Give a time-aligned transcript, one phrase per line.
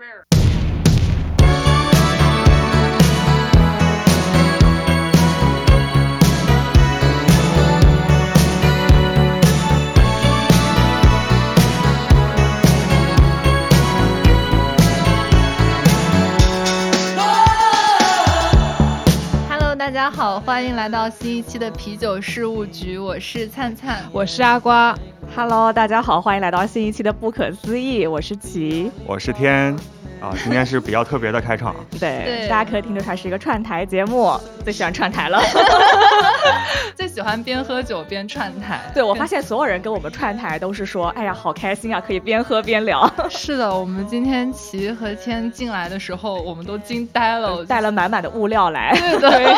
[0.00, 0.24] Hello，
[19.76, 24.96] 大家好，欢迎来到新一期的啤酒事务局，我是灿灿，我是阿瓜。
[25.36, 28.90] Hello，大家好，欢迎来到新一期的不可思议，我是琪。
[29.06, 29.76] 我是天，
[30.20, 34.32] 啊，今天是比较特别的开场， 对，对大家可以听出它是一个串台节目，
[34.64, 35.40] 最喜欢串台了。
[36.96, 38.80] 最喜欢边喝酒边串台。
[38.94, 48.92] 对我发现所有人跟我们串台都是说，哎呀，好开心啊，可以边喝边聊， 是的，我们今天齐和谦进来的时候，我们都惊呆了，带了满满的物料来。
[48.94, 49.56] 对的，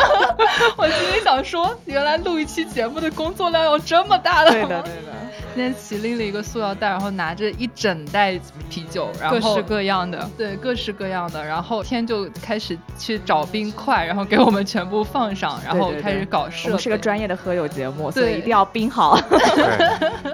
[0.77, 4.51] 我心里想说，原来录一期节目的工作量有这么大的。
[4.51, 5.13] 对的，对的。
[5.55, 8.39] 今天齐拎了一个塑料袋，然后拿着一整袋
[8.71, 11.45] 啤酒，然后各式各样的，对，各式各样的。
[11.45, 16.72] 然后天就开始去找冰块，然后给我们全部放上，然后对对对开始搞设备。
[16.72, 19.19] 我们是个专业的喝酒节目，所以一定要冰好。
[19.29, 19.77] 对，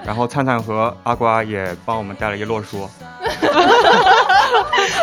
[0.06, 2.90] 然后灿灿和阿瓜也帮我们带了一摞书，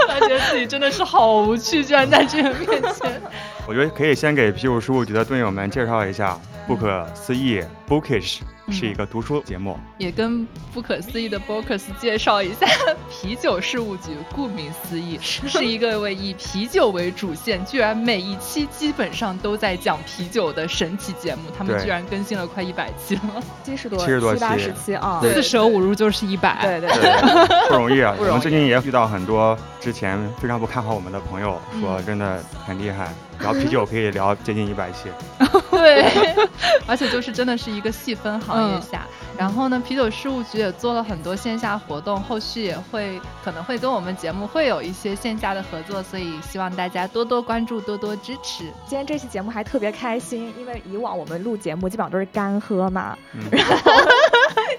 [0.08, 3.20] 他觉得自己真的是好无趣，居然在这个面前。
[3.66, 12.67] 我觉得可以先给啤酒十五局的队友们介绍一下，不可思议 Bookish 是一个读书节目，也跟不可思议的 Bookers 介绍一下，
[13.09, 21.42] 啤酒事务局顾名思义 是一个为以啤酒为主线，居然每一期基本上都在讲啤酒的神奇节目。
[21.56, 23.20] 他们居然更新了快一百期了，
[23.62, 25.20] 七十多，七十多七八期十期啊。
[25.22, 26.59] 四舍五入就是一百。
[26.62, 27.03] 对对对。
[27.03, 28.17] 对， 不容易啊。
[28.19, 35.09] 我们最近也遇到很多之前非常不看好我们的朋友，说真的很厉害，聊啤酒可以聊接近一百期，
[35.77, 36.05] 对，
[36.86, 39.06] 而且就是真的是一个细分行业下。
[39.38, 48.64] 然后呢，啤酒事务局也做了很多线下活动，后续也会可能会跟我们节目会有一些线下的合作，所以希望大家多多关注，多多支持。
[48.86, 53.43] 今天这期节目还特别开心，因为以往我们录节目基本上都是干喝嘛，嗯，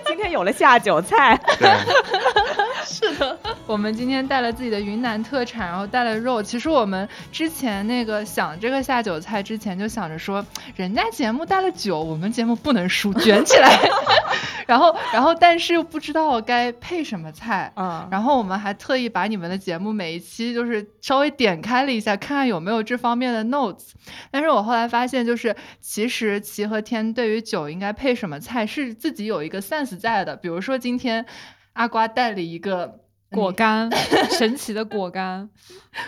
[0.07, 1.39] 今天有了下酒菜。
[2.87, 6.41] 对，是的， 我们今天带了自己的云南特产，然后带了肉。
[6.41, 13.77] 其实我们之前那个想这个下酒菜之前就想着说，人家节目带了酒，我们节目不能输，卷起来。
[14.67, 17.71] 然后，然后但是又不知道该配什么菜。
[17.77, 23.91] 嗯，然后我们还特意把你们的节目每一期就是稍微点开了一下，看看有没有这方面的 notes。
[24.29, 30.35] 但是我后来发现，就是其实齐和天对于酒应该配什么菜是自己有一个 sense 在的。
[30.35, 31.25] 比如说今天
[31.77, 32.99] 阿瓜带了一个
[33.29, 33.89] 果干，
[34.31, 35.49] 神奇的果干，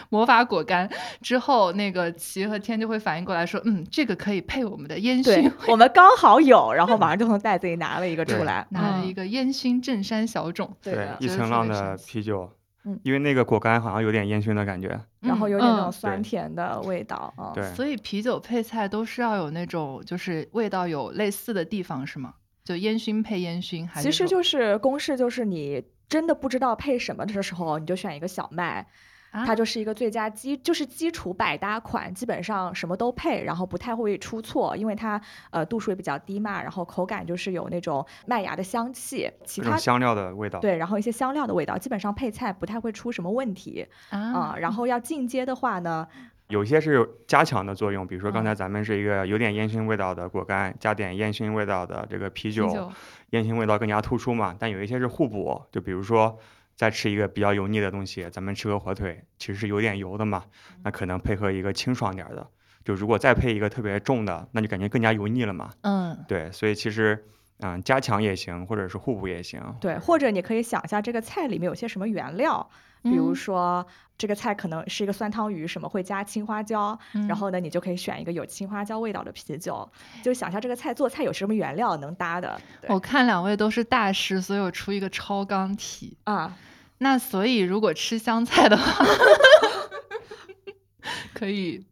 [0.09, 0.90] 魔法果干
[1.22, 8.66] 之后，那个齐和天就会反应过来说，嗯，这个可以配我们的烟熏。，我们刚好有，然后 马上就从袋子里拿了一个出来。
[8.72, 12.50] 拿了一个烟熏镇山小种，对的，一层浪的啤酒
[12.86, 17.51] 嗯，因为那个果干好像有点烟熏的感觉，然后嗯有点那种嗯酸甜的味道啊。
[17.53, 22.34] 对，所以啤酒配菜都是要有那种就是味道有类似的地方是吗？
[22.69, 28.85] 就烟熏配烟熏，还是其实就是公式，就是你真的不知道配什么的时候，你就选一个小麦，
[29.31, 35.19] 啊它就是一个最佳基，就是基础百搭款，基本上什么都配，然后不太会出错，因为它
[35.50, 40.59] 呃度数也比较低嘛，然后口感就是有那种麦芽的香气，其他香料的味道。
[40.59, 46.07] 对，然后一些香料的味道，基本上配菜不太会出什么问题啊、啊，然后要进阶的话呢，
[46.49, 52.91] 有些是有加强的作用，比如说刚嗯才咱们是一个有点烟熏味道的果干，加点烟熏味道的这个啤酒，啤酒
[53.29, 54.55] 烟熏味道更加突出嘛。
[54.57, 56.39] 但有一些是互补，就比如说
[56.75, 60.43] 再吃一个比较油腻的东西，咱们吃个火腿，其实是有点油的嘛，
[60.83, 62.47] 那可能配合一个清爽点儿的。
[62.83, 65.69] 就如果再配一个特别重的，那就感觉更加油腻了嘛。
[65.81, 67.27] 嗯，对，所以其实
[67.59, 69.61] 嗯加强也行，或者是互补也行。
[69.79, 72.67] 对，或者你可以想一下这个菜里面有些什么原料，
[73.03, 73.85] 比如嗯说
[74.17, 79.89] 这个菜可能是一个酸汤鱼，什么会加青花椒，嗯然后呢你就可以选一个有青花椒味道的啤酒，
[80.23, 82.59] 就想一下这个菜做菜有什么原料能搭的。
[82.88, 86.17] 我看两位都是大师，所以我出一个超纲题。
[86.25, 86.57] 啊，
[86.97, 89.06] 那所以如果吃香菜的话，
[91.33, 91.85] 可以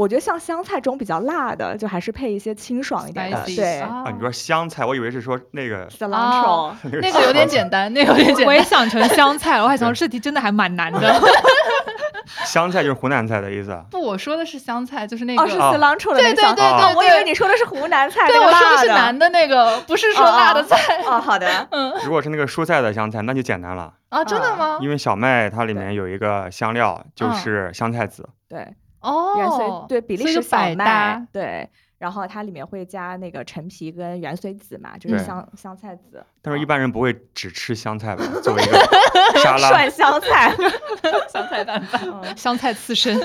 [0.00, 8.46] 我觉得像香菜这种比较辣的，就还是配一些清爽一点的，对啊啊，你说香菜，我以为是说那个，cilantro，、哦那个有点简单，那个有点简单。
[8.46, 11.20] 我也想成香菜，我还想说这题真的还蛮难的。
[12.46, 13.72] 香菜就是湖南菜的意思。
[13.72, 15.42] 啊不，我说的是香菜，就是那个。
[15.42, 21.02] 哦，是哦 cilantro 的对对对哦我以对对为你说的是湖南菜，对，我说的是男的那个，不是说辣的菜。
[21.04, 24.78] 哦，好的， 嗯如果是那个蔬菜的香菜，那就简单了，啊，真的吗？
[24.80, 28.26] 因为小麦它里面有一个香料，就嗯是香菜籽。
[28.48, 28.66] 对，
[29.00, 31.68] 哦，元髓对比利时小麦百搭，对。
[31.98, 38.24] 然后它里面会加那个陈皮跟元髓籽嘛，就是香香菜籽，但是一般人不会只吃香菜吧？
[38.42, 38.78] 作为一个
[39.42, 40.56] 沙拉，涮香菜。
[41.30, 42.00] 香菜拌饭。
[42.22, 43.20] 嗯香菜刺身，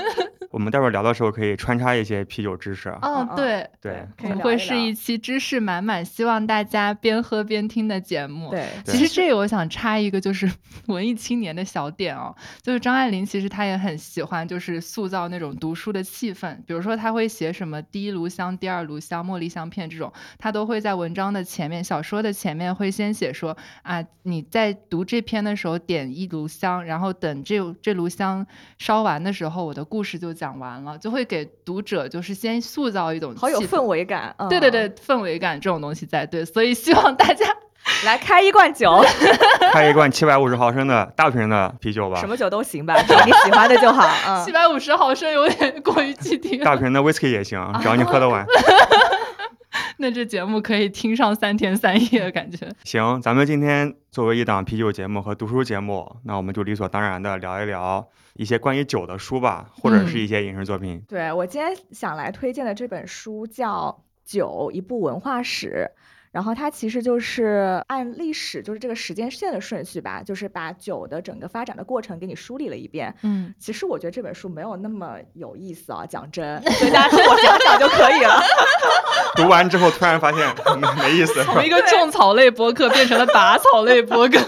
[0.50, 2.98] 我们待会儿聊的时候可以穿插一些啤酒知识啊。
[3.02, 8.50] 哦，嗯对，对，可以我们会是一期知识满满，希望大家边喝边听的节目。。
[8.50, 10.50] 对，其实这个我想插一个，就是
[10.86, 16.56] 文艺青年的小点哦，就是张爱玲其实她也很喜欢，就是塑造那种读书的气氛。
[16.66, 28.46] 比如说，她会写什么第一炉香、第二炉香、茉莉香片这种，她都会在文章的前面、小说的前面会先写说啊，你在读这篇的时候点一炉香，然后等这这炉香
[28.78, 34.32] 烧完的时候，我的故事就讲完了，就会给读者就是先塑造一种好有氛围感。
[34.38, 37.44] 嗯对对对，，氛围感这种东西在对，所以希望大家
[38.04, 39.02] 来开一罐酒，
[39.72, 44.06] 开一罐七百五十毫升的大瓶的啤酒吧什，么酒都行吧，只要你喜欢的就好。
[44.28, 48.46] 嗯，七百五十毫升有点过于具体，大瓶的 whisky 也行，只要你喝得完。
[49.98, 52.68] 那这节目可以听上三天三夜，感觉。
[52.84, 58.06] 行，咱们今天作为一档啤酒节目和读书节目，那我们就理所当然的聊一聊
[58.36, 61.02] 一些关于酒的书吧，或者是一些影视作品。
[61.08, 65.90] 对我今天想来推荐的这本书叫《酒：一部文化史》。
[66.36, 73.14] 然后它其实就是按历史，就是这个时间线的顺序吧，就是把酒的整个发展的过程给你梳理了一遍。
[73.22, 78.42] 嗯，其实我觉得这本书没有那么有意思啊，讲真， 所以大家听我讲讲就可以了。
[79.34, 80.46] 读完之后突然发现
[80.78, 84.38] 没没意思，从一个种草类播客变成了拔草类播客。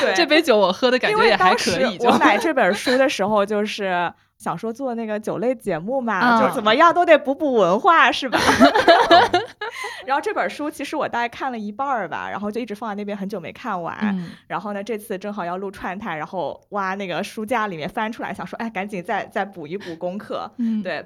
[0.00, 8.38] 对，这杯酒我喝的感觉也还可以，就我买这本书的时候，就是想说做那个酒类节目嘛，就嗯怎么样都得补补文化，是吧？
[10.06, 13.96] 然后这本书其实我大概看了一半儿吧，然后就一直放在那边，很久没看完。
[14.02, 20.50] 嗯然后呢，这次正好要录串台，然后挖那个书架里面翻出来，想说，哎，赶紧再再补一补功课。
[20.56, 21.04] 嗯，对。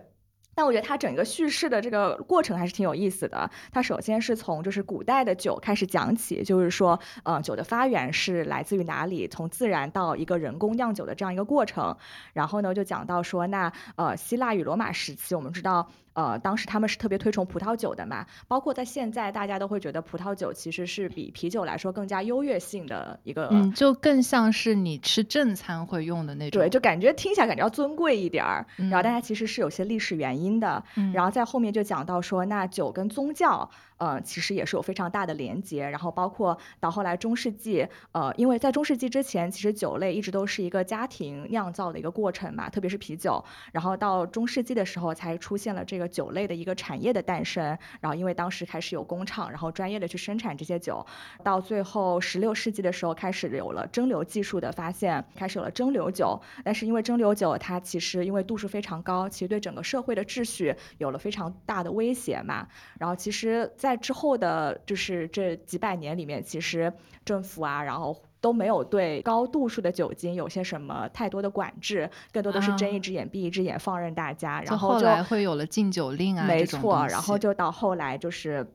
[0.54, 3.50] 但我觉得它整个叙事的这个过程还是挺有意思的。
[3.70, 11.96] 它首先是从就是古代的酒开始讲起，就是说，呃，酒的发源是来自于哪里，从自然到一个人工酿酒的这样一个过程。
[12.32, 23.48] 然后呢，就讲到说，那呃，希腊与罗马时期，我们知道，呃，当时他们是特别推崇葡萄酒的嘛，包括在现在，大家都会觉得葡萄酒其实是比啤酒来说更加优越性的一个。
[23.50, 26.60] 嗯，就更像是你吃正餐会用的那种。
[26.60, 35.88] 对，就感觉听起来感觉要尊贵一点儿，然后大家其实是有些历史原因的，嗯然后在后面就讲到说，那酒跟宗教，呃，其实也是有非常大的连接。
[35.88, 43.42] 然后包括到后来中世纪，呃，因为在中世纪之前，其实酒类一直都是一个家庭酿造的一个过程嘛，特别是啤酒。
[43.72, 47.64] 然后到中世纪的时候，才出现了这个酒类的一个产业的诞生。
[48.00, 51.04] 然后因为当时开始有工厂，然后专业的去生产这些酒。
[51.42, 56.40] 到最后十六世纪的时候，开始有了蒸馏技术的发现，开始有了蒸馏酒。
[56.64, 62.68] 但是因为蒸馏酒它其实因为度数非常高，其实对整个社会的秩序有了非常大的威胁嘛。
[62.98, 66.92] 然后其实，在之后的就是这几百年里面，其实
[67.24, 68.16] 政府啊，然后。
[68.42, 74.60] 都没有对高度数的酒精有些什么太多的管制，更多的是睁一啊只眼闭一只眼，放任大家。
[74.60, 78.70] 就然后就后来会有了禁酒令啊，没错，然后就到后来就是。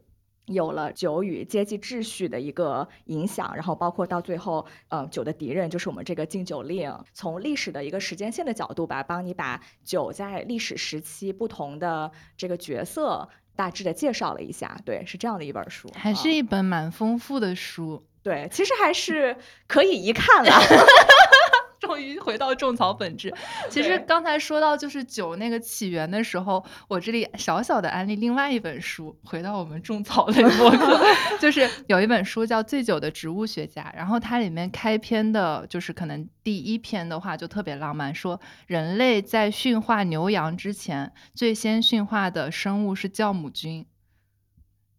[0.47, 6.89] 有了酒与阶级秩序的一个影响，然后包括到最后，呃，酒的敌人就是我们这个禁酒令。
[7.11, 13.27] 从历史的一个时间线的角度吧，帮你把酒在历史时期不同的这个角色
[13.57, 14.79] 大致的介绍了一下。
[14.85, 18.05] 对，是这样的一本书，啊还是一本蛮丰富的书。
[18.27, 19.37] 对，其实还是
[19.67, 20.59] 可以一看啦。
[21.79, 23.33] 终于回到种草本质。
[23.69, 30.99] 其实刚才说到就是酒那个起源的时候，我这里小小的安利另外一本书，回到我们种草类博客，
[31.39, 43.85] 就是有一本书叫《醉酒的植物学家》，然后它里面开篇的就是可能第一篇的话就特别浪漫，说人类在驯化牛羊之前，最先驯化的生物是酵母菌。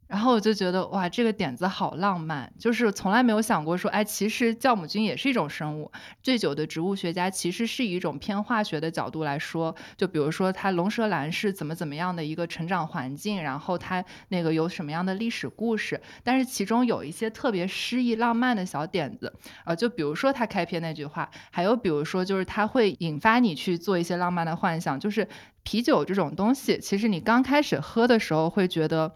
[0.08, 5.92] 然后我就觉得哇，这个点子好浪漫，就是从来没有想过说，哎，其实酵母菌也是一种生物。
[6.22, 19.30] 醉酒的植物学家其实是以一种偏化学的角度来说，就比如说它龙舌兰是怎么怎么样的一个成长环境，然后它那个有什么样的历史故事，但是其中有一些特别诗意浪漫的小点子，
[19.66, 25.28] 呃，就比如说他开篇那句话，还有比如说就是它会引发你去做一些浪漫的幻想，就是
[25.64, 29.14] 啤酒这种东西，其实你刚开始喝的时候会觉得。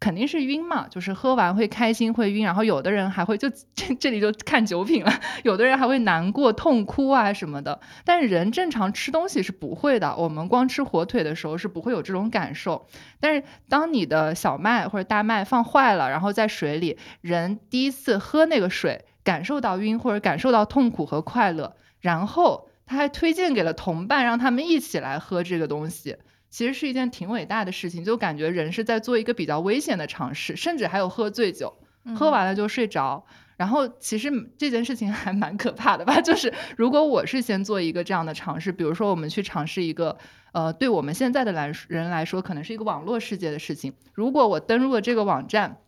[0.00, 5.12] 肯定是晕嘛，就是喝完会开心会晕，然后有的人还会就这这里就看酒品了，
[5.44, 7.78] 有的人还会难过痛哭啊什么的。
[8.02, 12.86] 但是人正常吃东西是不会的，我们光吃火腿的时候是不会有这种感受。
[13.20, 26.16] 但是当你的小麦或者大麦放坏了，然后在水里，人第一次喝那个水，感受到晕或者感受到痛苦和快乐，然后他还推荐给了同伴，让他们一起来喝这个东西。
[26.50, 31.72] 其实是一件挺伟大的事情，就感觉人是在做一个比较危险的尝试，甚至还有喝醉酒，
[32.16, 33.24] 喝完了就睡着。
[33.56, 36.18] 然后其实这件事情还蛮可怕的吧？
[36.22, 40.18] 就是如果我是先做一个这样的尝试，比如说我们去尝试一个，
[40.52, 45.78] 呃，对我们现在的来人来说可能是一个网络世界的事情，如果我登录了这个网站。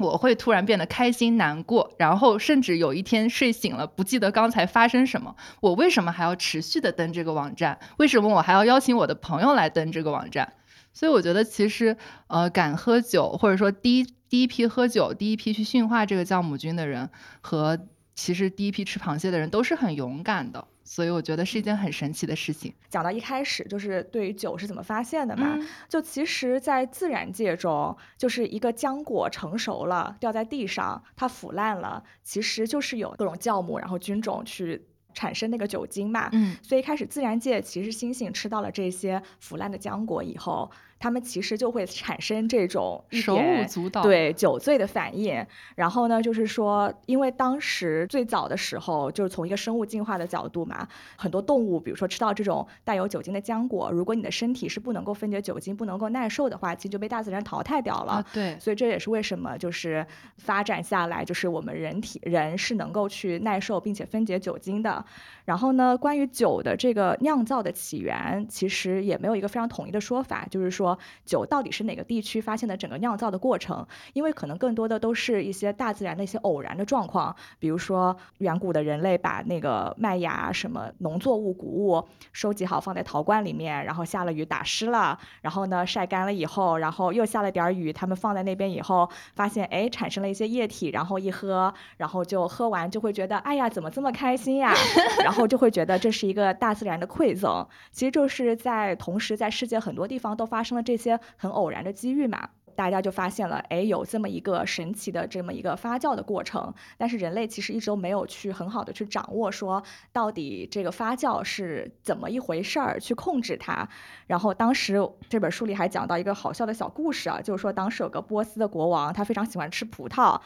[0.00, 5.36] 我会突然变得开心、难过，然后甚至有一天睡醒了不记得刚才发生什么。
[5.60, 7.78] 我为什么还要持续的登这个网站？
[7.98, 10.54] 为什么我还要邀请我的朋友来登这个网站？
[10.92, 17.78] 所以我觉得其实，呃，敢喝酒或者说第一第一批喝酒、第一批去驯化这个酵母菌的人，和
[18.20, 20.62] 其实第一批吃螃蟹的人都是很勇敢的。
[20.84, 22.74] 所以我觉得是一件很神奇的事情。
[22.88, 25.56] 讲到一开始，就是对于酒是怎么发现的嘛？
[25.88, 34.84] 就其实，在自然界中，就是一个浆果成熟了，掉在地上，它腐烂了，其实就是有各种酵母，然后菌种去
[35.14, 36.28] 产生那个酒精嘛。
[36.32, 36.56] 嗯。
[36.62, 40.70] 所以开始自然界，其实猩猩吃到了这些腐烂的浆果以后。
[41.00, 45.44] 他们其实就会产生这种手舞足蹈，对酒醉的反应。
[45.74, 58.22] 然后呢，就是说，因为当时最早的时候，就是从一个生物进化的角度嘛，很多动物，比如说吃到这种带有酒精的浆果，如果你的身体是不能够分解酒精、不能够耐受的话，其实就被大自然淘汰掉了。
[58.34, 65.02] 对，所以这也是为什么就是发展下来，就是我们人体人是能够去耐受并且分解酒精的。
[65.46, 70.89] 然后呢，关于酒的这个酿造的起源，其实也没有一个非常统一的说法，就是说。
[71.24, 73.86] 酒到底是哪个地区发现的整个酿造的过程？
[74.12, 94.74] 因为可能更多的都是一些大自然的一些偶然的状况，比如说远古的人类把那个麦芽、什么农作物、谷物收集好放在陶罐里面，然后下了雨打湿了，然后呢晒干了以后，然后又下了点雨，他们放在那边以后，发现哎产生了一些液体，然后一喝，然后就喝完就会觉得哎呀怎么这么开心呀？
[95.24, 97.66] 然后就会觉得这是一个大自然的馈赠。
[97.92, 100.79] 其实就是在同时在世界很多地方都发生了。
[100.82, 106.72] 这些很偶然的机遇嘛，大家就发现了，哎，有这么一个神奇的这么一个发酵的过程。
[106.96, 109.82] 但是人类其实一直都没有去很好的去掌握，说
[110.12, 113.88] 到底这个发酵是怎么一回事儿，去控制它。
[114.26, 114.96] 然后当时
[115.28, 120.40] 这本书里还讲到一个好笑的小故事啊，就是说当时有个波斯的国王，他非常喜欢吃葡萄。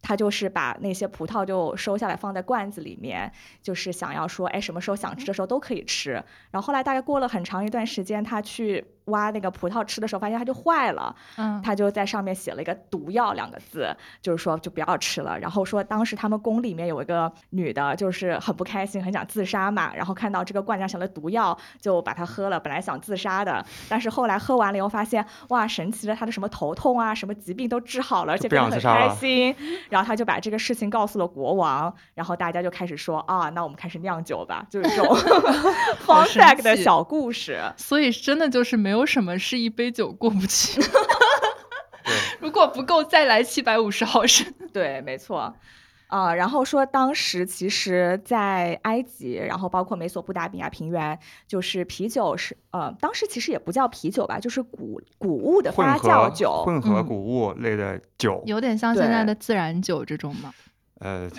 [0.00, 6.12] 他就是把那些葡萄就收下来放在罐子里面，就是想要说，哎，什么时候想吃的时候都可以吃。
[6.52, 11.14] 然后后来大概过了很长一段时间，他去挖那个葡萄吃的时候，发现它就坏了。
[11.36, 15.38] 嗯，他就在上面写了一个“毒药”两个字，就是说就不要吃了。
[15.38, 19.94] 然后说当时他们宫里面有一个女的，就是很不开心，很想自杀嘛。
[19.94, 22.58] 然后看到这个罐上写了“毒药”，就把它喝了。
[22.60, 29.54] 本来想自杀的，但是后来喝完了以后发现，哇，神奇的，他的什么头痛啊，什么疾病都治好了，而且变得很开心。
[29.88, 35.16] 然后他就把这个事情告诉了国王，然后大家就开始说啊，那我们开始酿酒吧，就是这种
[36.04, 37.60] fun fact 的小故事。
[37.76, 40.80] 所以真的就是没有什么是一杯酒过不去。
[42.40, 44.46] 如果不够，再来七百五十毫升。
[44.72, 45.54] 对，没错。
[46.06, 60.52] 啊，然后说当时其实，在埃及，然后包括美索不达米亚平原，就是啤酒是呃，当时其实也不叫啤酒吧，就是谷谷物的发酵酒，混合谷物类的酒，有点像现在的自然酒这种吗？
[61.00, 61.30] 呃。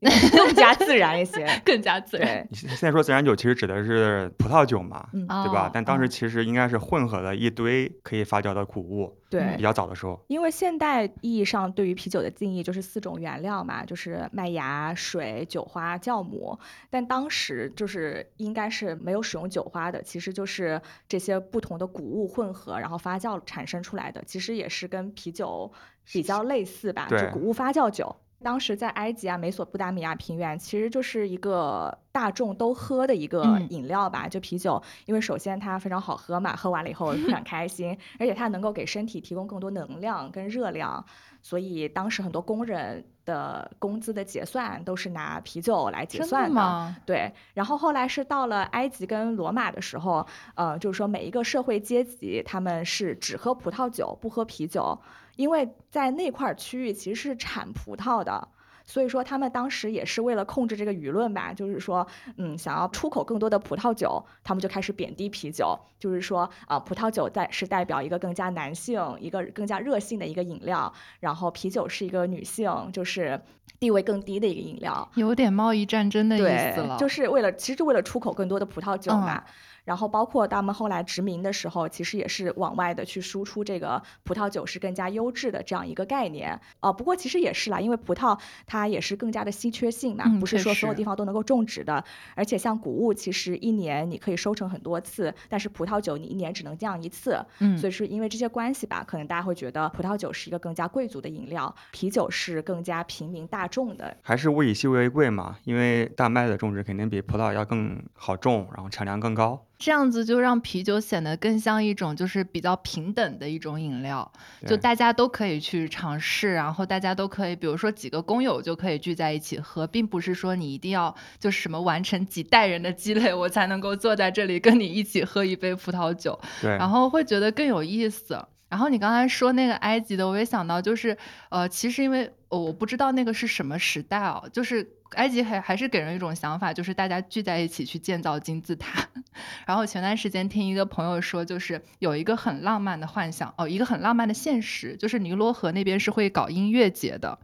[0.32, 2.46] 更加自然一些，更加自然。
[2.50, 5.70] 你现在说自然酒，其实指的是葡萄酒嘛，对吧？
[5.72, 9.14] 但当时其实应该是混合了一堆可以发酵的谷物。
[9.28, 10.18] 对，比较早的时候。
[10.26, 16.58] 因为现代意义上对于啤酒的定义就是四种原料嘛，就是麦芽、水、酒花、酵母。
[16.88, 25.70] 但当时就是应该是没有使用酒花的，其实就是这些不同的谷物混合，然后发酵产生出来的，其实也是跟啤酒
[26.10, 28.16] 比较类似吧，就谷物发酵酒。
[28.42, 34.82] 当时在埃及啊，美索不达米亚平原，其实就是一个大众都喝的一个饮料吧，就啤酒。
[35.04, 41.04] 因为首先它非常好喝嘛，喝完了以后 非常开心，而且它能够给身体提供更多能量跟热量，
[41.42, 46.94] 所以当时很多工人的工资的结算都是拿啤酒来结算的。
[47.04, 47.30] 对。
[47.52, 54.98] 然后后来是到了埃及跟罗马的时候，呃，就是说每一个社会阶级他们是只喝葡萄酒，不喝啤酒。
[55.40, 58.46] 因为在那块区域其实是产葡萄的，
[58.84, 62.06] 所以说他们当时也是为了控制这个舆论吧，就是说，
[62.36, 73.40] 嗯，想要出口更多的葡萄酒，他们就开始贬低啤酒，就是说，啊，葡萄酒代是代表一个更加男性、一个更加热性的一个饮料，然后啤酒是一个女性，就是
[73.78, 79.42] 地位更低的一个饮料，有点贸易战争的意思了，就是为了其实为了出口更多的葡萄酒嘛。
[79.84, 86.60] 然后包括他们后来殖民的时候，其实也是往外的去输出这个葡萄酒是更加优质的这样一个概念。
[86.80, 92.02] 哦，不过其实也是啦，因为葡萄它它也是更加的稀缺性嘛，不是说所有地方都能够种植的。
[92.34, 97.44] 而且像谷物，其实一年你可以收成很多次，但是葡萄酒你一年只能酿一次。
[97.58, 104.16] 嗯所以是因为这些关系吧，可能大家会觉得葡萄酒是一个更加贵族的饮料，啤酒是更加平民大众的。
[104.22, 109.66] 还是物以稀为贵嘛，因为大麦的种植肯定比葡萄要更好种，然后产量更高。
[109.80, 114.30] 这样子就让啤酒显得更像一种就是比较平等的一种饮料，
[114.66, 128.38] 就大家都可以去尝试，然后大家都可以，比如说几个工友就可以聚在一起喝，并不是说你一定要就是什么完成几代人的积累，我才能够坐在这里跟你一起喝一杯葡萄酒，对，然后会觉得更有意思。
[128.68, 131.16] 然后你刚才说那个埃及的，我也想到，就是
[131.48, 139.08] 呃，其实因为、呃我不知道那个是什么时代哦，就是埃及还还是给人一种想法，就是大家聚在一起去建造金字塔。
[139.66, 147.38] 然后前段时间听一个朋友说，就是有一个很浪漫的幻想哦，一个很浪漫的现实，就是尼罗河那边是会搞音乐节的，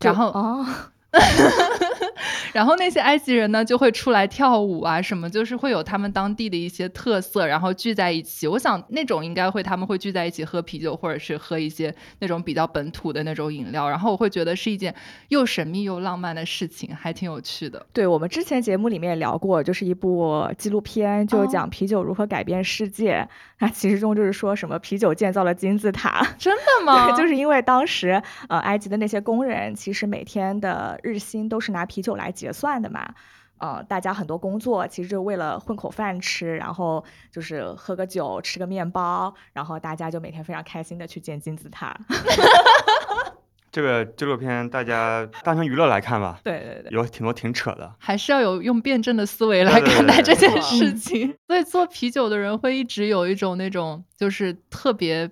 [0.00, 0.66] 然后哦，
[2.52, 8.46] 然后那些埃及人呢就会出来跳舞啊，什么就是会有他们当地的一些特色，然后聚在一起。
[8.46, 13.88] 我想那种应该会他们会聚在一起喝啤酒，或者是喝一些那种比较本土的那种饮料。
[13.88, 14.94] 然后我会觉得是一件
[15.28, 17.84] 又神秘又浪漫的事情，还挺有趣的。
[17.92, 23.28] 对我们之前节目里面也聊过，就是一部纪录片，就是哦讲啤酒如何改变世界。
[23.58, 26.26] 那其实中就是说什么啤酒建造了金字塔。
[26.36, 27.10] 真的吗？
[27.10, 33.14] 对，就是因为当时呃，埃及的那些工人其实每天的日薪都是拿啤酒来结算的嘛。
[33.58, 41.96] 呃，大家很多工作其实就为了混口饭吃，然后就是喝个酒，吃个面包，然后大家就每天非常开心的去建金字塔。
[43.70, 46.90] 这个纪录片大家当成娱乐来看吧，对对对。
[46.90, 47.94] 有挺多挺扯的。
[47.98, 51.34] 还是要有用辩证的思维来看待这对对件事情。
[51.46, 55.30] 所以做啤酒的人会一直有一种那种就是特别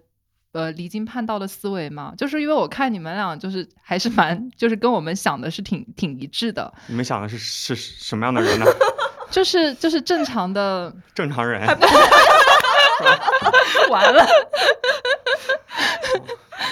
[0.52, 8.66] 呃离经叛道的思维嘛，就是因为我看你们俩就是还是蛮就是跟我们想的是挺挺一致的，你们想的是是什么样的人呢？
[9.30, 11.64] 就是就是正常的 正常人。
[13.88, 14.26] 完了，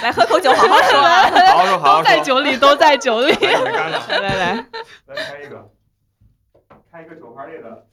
[0.02, 1.22] 来喝口酒，好好说啊。
[1.30, 2.20] 好好说，好好都在。
[2.20, 3.32] 酒里，都在酒里。
[3.32, 4.66] 来来来，
[5.06, 5.70] 来开一个，
[6.92, 7.86] 开一个酒花类的。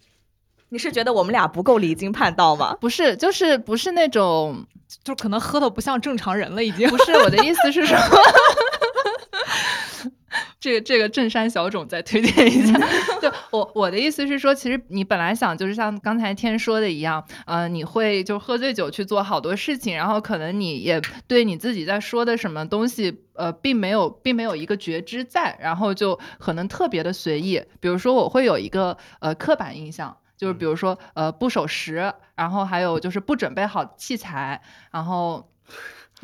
[0.70, 2.76] 你是觉得我们俩不够离经叛道吗？
[2.82, 4.66] 不是，就是不是那种，
[5.04, 6.90] 就可能喝的不像正常人了，已经。
[6.90, 7.98] 不是我的意思是说，
[10.60, 12.74] 这个这个正山小种再推荐一下。
[13.22, 27.62] 就我我的意思是说，其实你本来想就是像刚才天说的一样，呃，你会就喝醉酒去做好多事情，然后可能你也对你自己在说的什么东西，呃，并没有并没有一个觉知在，然后就可能特别的随意。
[27.80, 30.18] 比如说，我会有一个呃刻板印象。
[30.38, 35.52] 就是比如说，呃，不守时，然后还有就是不准备好器材，然后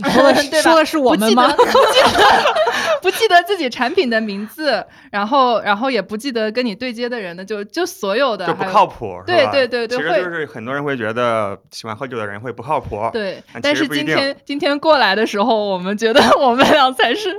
[0.04, 1.48] 你 说的是对吧说的是我们吗？
[1.56, 13.10] 不记得 不记得不记得自己产品的名字，然后然后也不记得跟你对接的人的，就就所有的就不靠谱，对对对对其实就是很多人会觉得喜欢喝酒的人会不靠谱。
[13.12, 17.30] 对但，是今天今天过来的时候，我们觉得 我们俩才是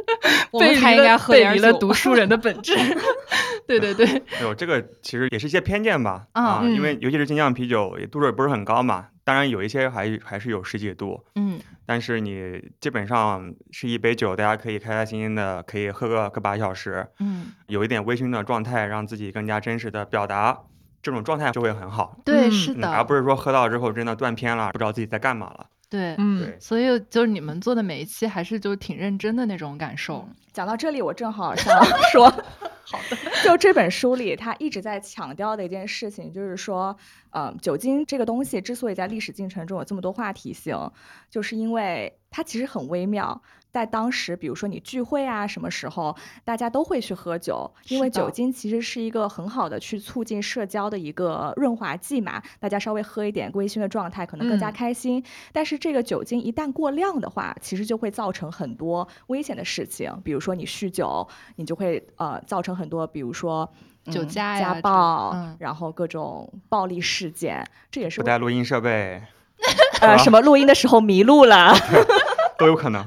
[0.50, 2.76] 我们背离了才应该喝背离了读书人的本质。
[3.66, 20.58] 对对对，哎呦，这个其实也是一些偏见吧，啊啊，因嗯为尤其是精酿啤酒，也度数也不是很高嘛，当然有一些还还是有十几度，嗯但是你基本上是一杯酒，大家可以开开心心的，可以喝个个把小时，嗯，有一点微醺的状态，让自己更加真实的表达，
[21.02, 25.66] 这种状态就会很好，对，嗯是的而，不是说喝到之后真的断片了，不知道自己在干嘛了。
[25.90, 26.14] 对。
[26.18, 30.26] 嗯对，所以就是你们做的每一期还是就挺认真的那种感受。
[30.52, 32.28] 讲到这里，我正好想 说，
[32.84, 36.96] 好的，就这本书里，他一直在强调的一件事情，就是说，
[37.30, 40.76] 呃，酒精这个东西之所以在历史进程中有这么多话题性，
[41.30, 43.42] 就是因为它其实很微妙。
[43.72, 52.42] 在当时，比如说你聚会啊，什么时候大家都会去喝酒，因为酒精其实是一个很好的去促进社交的一个润滑剂嘛。
[52.60, 55.24] 大家稍微喝一点微醺的状态，可能更加嗯开心。
[55.52, 63.72] 但是这个酒精一旦过量的话，其实就会造成很多危险的事情，比如说你酗酒，你就会呃造成很多，比如说。
[64.10, 69.22] 酒嗯家驾呀这暴，嗯然后各种暴力事件，这也是不带录音设备
[70.00, 71.72] 呃什么录音的时候迷路了，
[72.58, 73.04] 都有可能。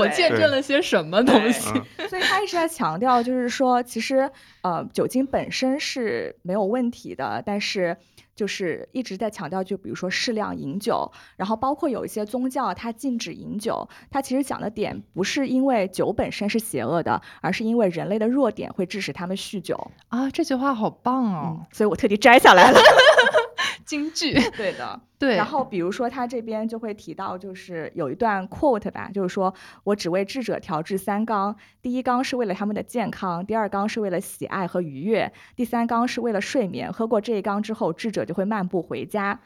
[0.00, 1.70] 我见证了些什么东西？
[1.98, 4.30] 嗯， 所以他一直在强调，就是说，其实
[4.62, 7.96] 呃，酒精本身是没有问题的，但是
[8.34, 19.90] 就是一直在强调，就比如说适量饮酒，然后包括有一些宗教它禁止饮酒，它其实讲的点不是因为酒本身是邪恶的，而是因为人类的弱点会致使他们酗酒。
[20.08, 21.58] 啊，这句话好棒哦！
[21.60, 22.80] 嗯，所以我特地摘下来了。
[23.90, 24.32] 京剧。
[24.56, 25.00] 对的。
[25.18, 29.52] 对，然后比如说他这边就会提到，就是有一段 quote 吧，就是说
[29.84, 36.90] 我只为智者调制三纲，第一纲是为了他们的健康，第二纲是为了喜爱和愉悦，第三纲是为了睡眠。
[36.90, 39.40] 喝过这一缸之后，智者就会漫步回家。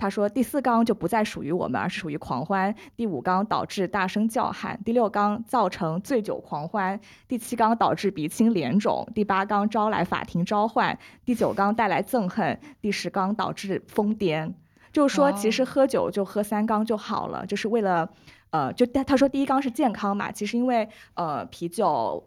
[0.00, 2.74] 他说第四缸就不再属于我们，而是属于狂欢。
[2.96, 14.54] 第五缸导致大声叫喊，第六缸造成醉酒狂欢，第七缸导致鼻青脸肿，第八缸招来法庭召唤，第九缸带来憎恨，第十缸导致疯癫。
[14.90, 18.08] 就是说，其实喝酒就喝三缸就好了，就是为了，
[18.50, 22.24] 呃，就他说第一缸是健康嘛，其实因为呃啤酒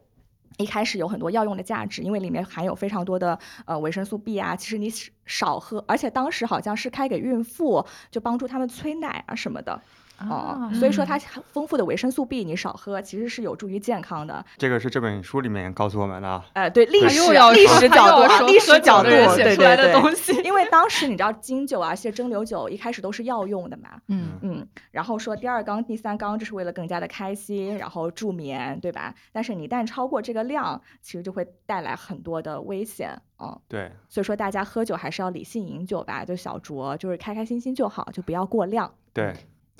[0.58, 4.92] 一开始有很多药用的价值，因为里面含有非常多的呃维生素 B 啊，其实你
[5.26, 9.82] 少喝，而且当时好像是开给孕妇，就帮助他们催奶啊什么的。
[10.20, 14.46] 哦，所以说它丰富的维生素 B 你少喝，其实是有助于健康的。
[14.58, 16.44] 这个是这本书里面告诉我们的。
[16.54, 17.20] 呃，对历史
[17.54, 20.34] 历史角度，历史角度写出来的东西。
[20.44, 23.90] 因为当时你知道金酒啊，一些蒸馏酒一开始都是药用的嘛。
[24.08, 24.68] 嗯嗯。
[24.92, 29.14] 然后说第二缸、第三缸，这是为了更加的开心，然后助眠，对吧？
[29.32, 33.20] 但是你一旦超过这个量，其实就会带来很多的危险。
[33.40, 33.92] 嗯，对。
[34.08, 38.90] 所以说大家喝酒还是要理性饮酒吧，就小酌，就是开开心心就好，就不要过量。
[39.12, 39.34] 对。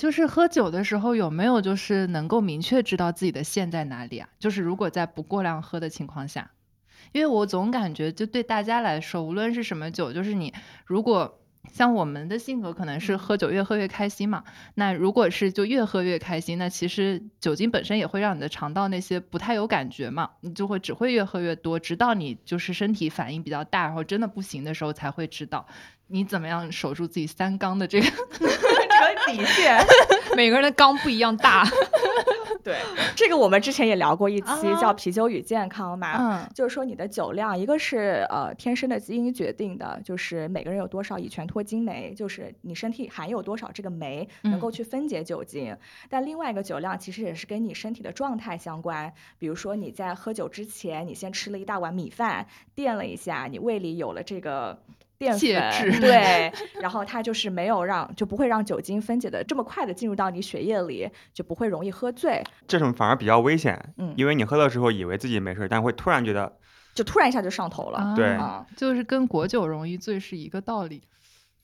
[0.04, 4.28] 就是喝酒的时候有没有就是能够明确知道自己的线在哪里啊？
[4.38, 6.52] 就是如果在不过量喝的情况下，
[7.14, 10.54] 因为我总感觉就对大家来说，无论是什么酒，就是你
[10.86, 11.40] 如果
[11.72, 14.44] 像我们的性格可能是喝酒越喝越开心嘛，
[14.76, 25.66] 那如果是就越喝越开心，那其实酒精本身也会让你的肠道那些不太有感觉嘛，你就会只会越喝越多，直到你就是身体反应比较大，然后真的不行的时候才会知道。
[26.08, 28.08] 你怎么样守住自己三缸的这个
[29.00, 29.86] 这个底线？
[30.36, 31.66] 每个人的缸不一样大。
[32.64, 32.78] 对，
[33.14, 36.16] 这个我们之前也聊过一期，叫《啤酒与健康》嘛。
[36.18, 45.76] 嗯，就是说你的酒量，一个是呃天生的基因决定的，就是每个人有多少乙醛脱精酶，就是你身体含有多少这个酶能够去分解酒精。
[46.10, 49.14] 但另外一个酒量其实也是跟你身体的状态相关。
[49.38, 54.80] 比如说你在喝酒之前，你先吃了一大碗米饭，垫了一下，你胃里有了这个。
[55.18, 55.50] 淀粉
[56.02, 62.44] 对，然后它就是没有让，就不会让酒精分解的这么快的进入到你血液里，就不会容易喝醉。
[62.68, 66.52] 这种反而比较危险，嗯，因为你喝的时候以为自己没事，但会突然觉得，
[66.94, 68.14] 就突然一下就上头了。
[68.16, 68.38] 对，
[68.76, 71.02] 就是跟果酒容易醉是一个道理。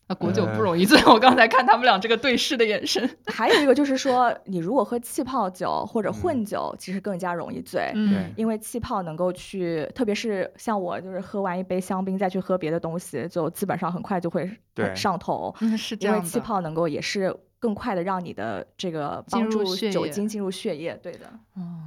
[0.10, 1.00] 啊，果酒不容易醉。
[1.06, 3.08] 我刚才看他们俩这个对视的眼神。
[3.32, 7.91] 还有一个就是说，你如果喝气泡酒或者混酒，其实更加容易醉。
[7.93, 14.50] 嗯，因为气泡能够去，特别是像我，就是喝完一杯香槟再去喝别的东西，就基本上很快就会
[14.95, 15.56] 上头。
[15.62, 21.00] 嗯，是这样因为气泡能够也是更快的让你的这个帮助酒精进入血液。
[21.04, 21.30] 对的。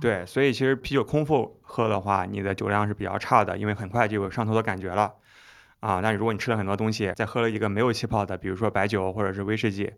[0.01, 5.13] 对，所以其实啤酒空腹喝的话，你的酒量是比较差的，因为很快就有上头的感觉了。
[5.83, 9.93] 啊，但是如果你吃了很多东西，再喝了一个没有气泡的，比如说白酒或者是威士忌，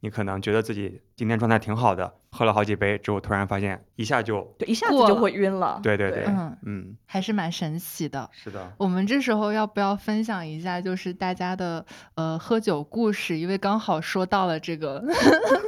[0.00, 5.80] 你可能觉得自己今天状态挺好的，喝了好几杯之后，突然发现一下就对，一下子就会晕了。
[5.82, 8.28] 对对对，嗯嗯，还是蛮神奇的。
[8.34, 13.38] 是的，我们这时候要不要分享一下，就是大家的呃喝酒故事？
[13.38, 15.02] 因为刚好说到了这个，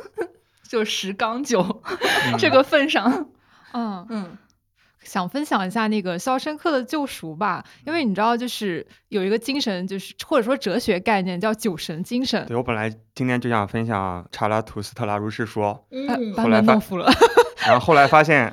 [0.68, 1.82] 就十缸酒
[2.38, 3.30] 这个份上，
[3.72, 4.36] 嗯嗯。
[5.02, 12.44] 想分享一下那个《肖申克的救赎》吧，因为你知道，就是有一个精神，就是或者说哲学概念叫酒神精神。
[12.46, 17.10] 对我本来今天就想分享查拉图斯特拉如是说，嗯，后来弄服了。
[17.66, 18.52] 然后后来发现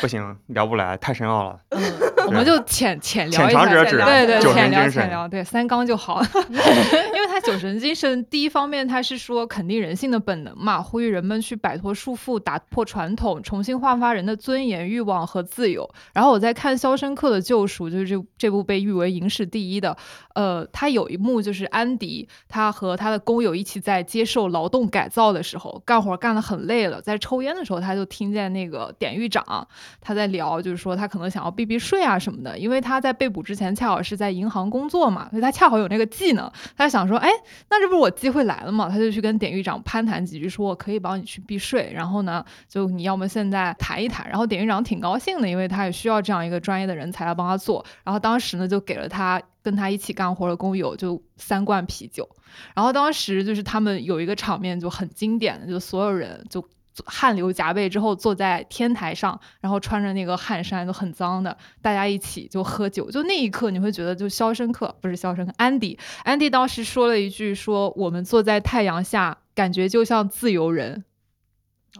[0.00, 1.58] 不行，聊不来，太深奥了。
[1.70, 1.80] 嗯，
[2.26, 6.22] 我们就浅浅聊一下，对对，浅聊浅聊，对三纲就好。
[6.48, 15.88] 因为他酒神精神，第一方面他是说肯定人性的本能嘛，呼吁人们去摆脱束缚，打破传统，重新焕发人的尊严、欲望和自由。
[16.12, 19.96] 然后我在看《肖申克的救赎》，就是这这部被誉为影史第一的。
[20.34, 27.97] 呃，他有一幕就是安迪他和他的工友一起在接受劳动改造的时候，干活干得很累了，在抽烟的时候他。
[27.98, 29.66] 就听见那个典狱长
[30.00, 36.48] 他在聊，就是说他可能想要避避税啊什么的，因为他在被捕之前恰好是在银行工作嘛，所以他恰好有那个技能。
[36.76, 37.28] 他想说，哎，
[37.68, 38.88] 那这不是我机会来了嘛？
[38.88, 41.90] 他就去跟典狱长攀谈几句，说我可以帮你去避税。
[41.92, 44.28] 然后呢，就你要么现在谈一谈。
[44.28, 47.84] 然后典狱长挺高兴的，因为他也需要这样一个专业的人才来帮他做。
[48.04, 52.28] 然后当时呢，就给了他跟他一起干活的工友就三罐啤酒。
[52.74, 56.64] 然后当时就是他们有一个场面就很经典的，就所有人就。
[57.06, 63.10] 汗流浃背之后，坐在天台上，然后穿着那个汗衫，都很脏的，大家一起就喝酒。
[63.10, 71.04] 就那一刻，你会觉得，就肖申克不是肖申克，安迪，安迪当时说了一句，说我们坐在太阳下，感觉就像自由人，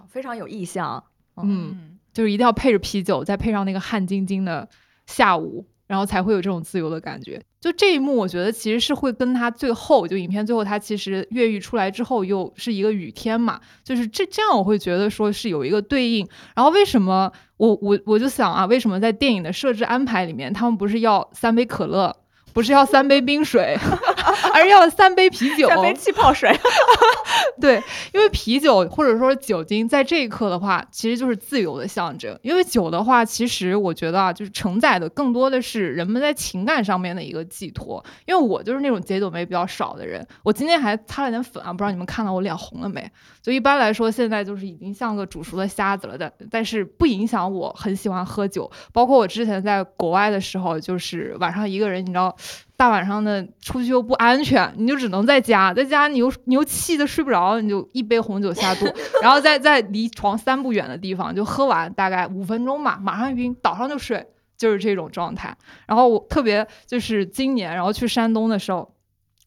[0.08, 1.04] 非常有意象。
[1.36, 4.68] 嗯，就是一定要配着啤酒，再配上那个汗津津的
[5.06, 7.42] 下午，然后才会有这种自由的感觉。
[7.60, 16.28] 就这一幕，我觉得其实是会跟他最后就影片最后，他其实越狱出来之后又是一个雨天嘛，就是这这样我会觉得说是有一个对应。
[16.54, 22.14] 然后为什么我我我就想啊，为什么在电影的设置安排里面，他们不是要三杯可乐？
[22.52, 23.78] 不是要三杯冰水，
[24.52, 26.50] 而是要三杯啤酒，三杯气泡水。
[27.60, 27.82] 对，
[28.12, 32.38] 因为啤酒或者说酒精在这一刻的话，其实就是自由的象征。
[32.42, 38.04] 因为酒的话，其实我觉得啊，就是承载的更多的是人们在情感上面的一个寄托。
[38.26, 43.10] 因为我就是那种解酒酶比较少的人，我今天还擦了点粉啊，不知道你们看到我脸红了没？
[43.42, 48.70] 就一般来说，现在就是已经像个煮熟的虾子了但，但是不影响我很喜欢喝酒。
[48.92, 52.36] 包括我之前在国外的时候，就是晚上一个人，你知道。
[52.76, 58.86] 大晚上的出去又不安全，你就只能在家，在家你又你又气的睡不着，你就一杯红酒下肚，
[59.22, 65.56] 然后在在离床三步远的地方就喝完，大概五分钟吧，马上晕，倒上就睡，就是这种状态。
[65.86, 68.94] 然后我特别就是今年，然后去山东的时候，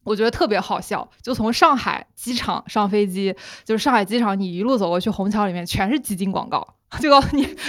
[0.04, 6.74] 我觉得特别好笑，就从上海机场上飞机，就是上海机场，你一路走过去，虹桥里面全是基金广告。
[7.00, 7.42] 就告诉你，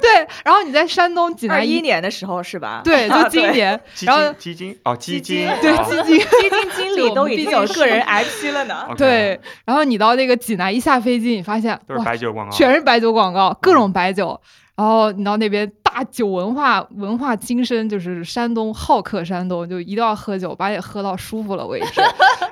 [0.00, 2.80] 对，然后你在山东济南一年的时候是吧？
[2.84, 8.88] 对，就今年，然后基金哦，基金，对，基金， 基金经理都已经有个人 IP 了呢。
[8.98, 14.40] 对，然后你到那个济南一下飞机，你发现都是白酒广告，全是白酒广告，各种白酒。
[14.76, 22.00] 然后你到那边大酒文化文化精深，就是山东好客山东，就一定要喝酒，把你喝到舒服了为止。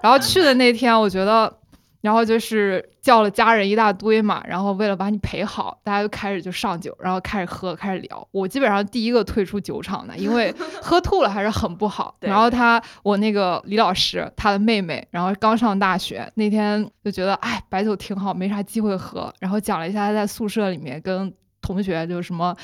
[0.02, 1.52] 然后去的那天，我觉得。
[2.00, 8.28] 然后就是叫了家人一大堆嘛，然后为了把你陪好，大家就开始就上酒，然后开始喝，开始聊。
[8.30, 12.14] 我基本上第一个退出酒场的，因为 喝吐了还是很不好。
[12.20, 19.32] 然后他，我那个李老师，他的妹妹，然后刚上大学那天就觉得，哎，白酒挺好，没啥机会喝。
[19.40, 22.56] 然后讲了一下他在宿舍里面跟同学就什么。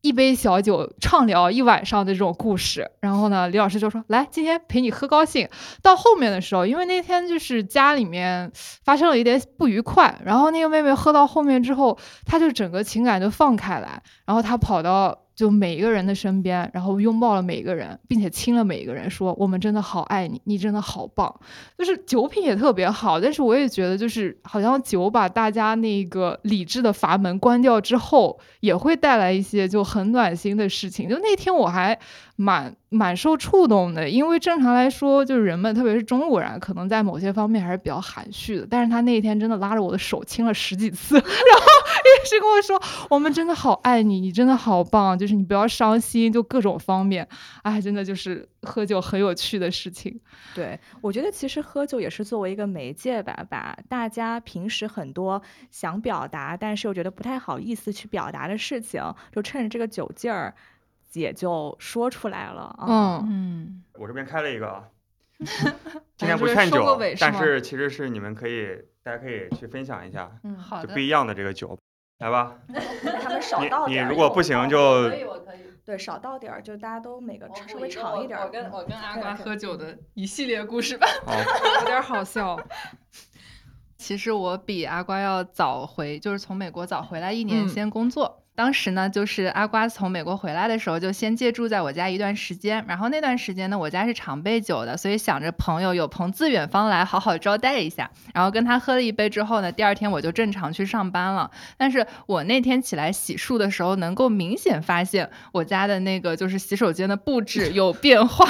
[0.00, 5.48] 一杯小酒畅聊一晚上的这种故事，然后呢，李老师就说：“来，今天陪你喝高兴。”
[5.82, 8.50] 到后面的时候，因为那天就是家里面
[8.84, 15.24] 发生了一点不愉快，然后那个妹妹喝到后面之后，她就整个情感就放开来，然后她跑到。
[15.38, 21.32] 就每一个人的身边，然后拥抱了每一个人，并且亲了每一个人，说我们真的好爱你，你真的好棒。
[21.78, 31.08] 就是酒品也特别好，但是我也觉得，就是好像酒把大家那个理智的阀门关掉之后，也会带来一些就很暖心的事情。
[31.08, 32.00] 就那天我还。
[32.40, 38.66] 蛮蛮受触动的，因为正常来说，就是人们，特别是中国人，可能在某些方面还是比较含蓄的。
[38.70, 47.26] 但是他那一天真的拉着我的手亲了十几次， 然后一直跟我说：“我们真的好爱你，你真的好棒，就是你不要伤心，就各种方面。”
[47.62, 50.20] 哎，真的就是喝酒很有趣的事情。
[50.54, 59.02] 对，我觉得其实喝酒也是作为一个媒介吧，把大家平时很多想表达，但是又觉得不太好意思去表达的事情，
[59.34, 60.54] 就趁着这个酒劲儿。
[61.12, 64.84] 也就说出来了嗯嗯，我这边开了一个，
[66.16, 68.68] 今天不劝酒，但是其实是你们可以，
[69.02, 71.78] 大家可以去分享一下，嗯，好就不一样的这个酒，
[72.18, 72.54] 来吧。
[73.22, 74.04] 他们少倒点。
[74.04, 74.76] 你你如果不行就，
[75.08, 75.58] 可以我可以。
[75.84, 78.38] 对，少倒点儿，就大家都每个稍微长一点。
[78.38, 81.06] 我跟我跟阿瓜喝酒的一系列故事吧，
[81.80, 82.60] 有点好笑。
[83.96, 88.44] 其实我比阿瓜要早回，就是从美国早回来一年，先工作。
[88.58, 92.84] 当时呢，就是阿瓜从美国回来的时候，就先借住在我家一段时间。
[92.88, 98.10] 然后那段时间呢，我家是常备酒的，所以想着朋友有朋自远方来，好好招待一下。
[98.34, 101.52] 然后跟他喝了一杯之后呢，第二天我就正常去上班了。
[101.76, 108.44] 但是我那天起来洗漱的时候，能够明显发现我家的那个就是洗手间的布置有变化。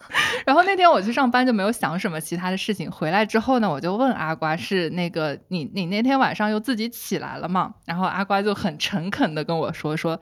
[0.44, 2.90] 然后那天我去上班就没有想什么其他的事情。
[2.90, 7.76] 回来之后呢，我就问阿瓜是那个你你那天晚上又自己起来了吗？
[7.86, 9.53] 然后阿瓜就很诚恳的跟。
[9.54, 10.20] 跟我说说，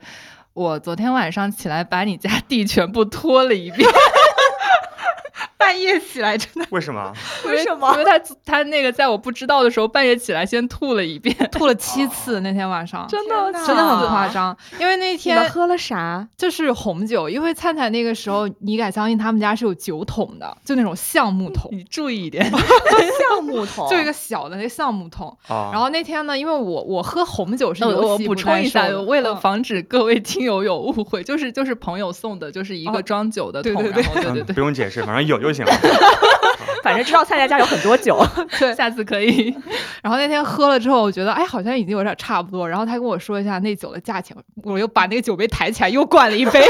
[0.53, 3.89] 我昨天晚上起来把你家地全部拖了一遍。
[5.63, 6.67] 半夜起来真的？
[6.71, 7.13] 为什么？
[7.45, 7.91] 为什么？
[7.93, 14.55] 因为他他那个在我不知道的时候半夜起来先吐了一遍，吐了七次那天晚上，真的真的很夸张。
[14.79, 16.27] 因为那天喝了啥？
[16.37, 17.29] 就是红酒。
[17.29, 21.69] 因为灿灿那个时候，你敢相信他们家是有酒桶的，就那种橡木桶。
[21.71, 25.35] 你注意一点， 橡木桶，就一个小的那橡木桶。
[25.47, 33.73] 然后那天呢，因为我我喝红酒是我补充一下，为了防止各位听友有误会，就是就是朋友送的，就是一个装酒的桶。
[33.75, 35.53] 对对对对，不用解释，反正有就。
[35.53, 35.71] 行了，
[36.81, 38.19] 反正知道蔡家家有很多酒，
[38.57, 39.55] 对，下次可以。
[40.01, 42.67] 然后那天喝了之后，我觉得哎，好像已经有点差不多。
[42.67, 46.65] 然后他跟我说一下那酒的价钱，我又把那个酒杯抬起来，又灌了一杯。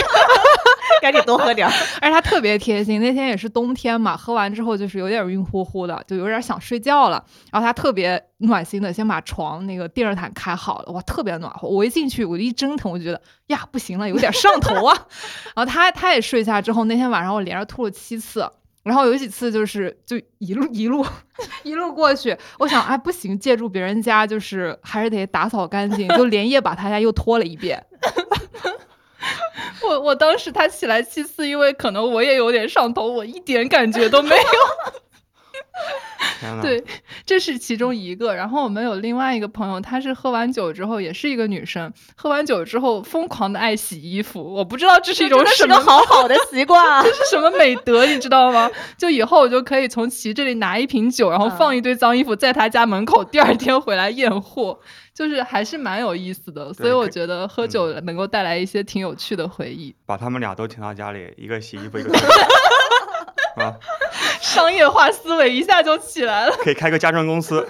[1.02, 1.74] 赶紧多喝点儿。
[2.02, 7.24] 而且他特别贴心，那天也是冬天嘛，喝完之后就是有点晕乎乎的，就有点想睡觉了。
[7.52, 11.68] 然后他特别暖心的，先把床那个电热毯开好了，哇，特别暖和。
[11.68, 14.98] 我一进去，我一蒸腾，我就觉得呀，不行了，有点上头啊。
[15.56, 18.50] 然后他他也睡下之后，那天晚上我连着吐了七次。
[18.84, 21.06] 然后有几次就是就一路一路
[21.64, 27.84] 一路过去，我想哎不行，借住别人家就是还是得打扫干净，就连夜把他家又拖了一遍。
[29.88, 34.44] 我我当时他起来七次，因为可能我也有点上头，我一点感觉都没有。
[36.62, 36.84] 对，
[37.26, 38.36] 这是其中一个。
[38.36, 44.54] 然后我们有另外一个朋友，她是喝完酒之后，也是一个女生，喝完酒之后疯狂的爱洗衣服。
[44.54, 48.70] 我不知道这是一种什么好好的习惯啊， 这是什么美德，你知道吗？
[48.98, 54.80] 就以后我就可以从其这里拿一瓶酒，然后放一堆脏衣服在他家门口，第二天回来验货，
[55.14, 56.74] 就是还是蛮有意思的。
[56.74, 59.96] 所以我觉得喝酒能够带来一些挺有趣的回忆。
[60.06, 62.12] 把他们俩都请到家里，一个洗衣服，一个。
[63.56, 63.78] 啊，
[64.42, 67.68] 商业化思维一下就起来了，可以开个家政公司。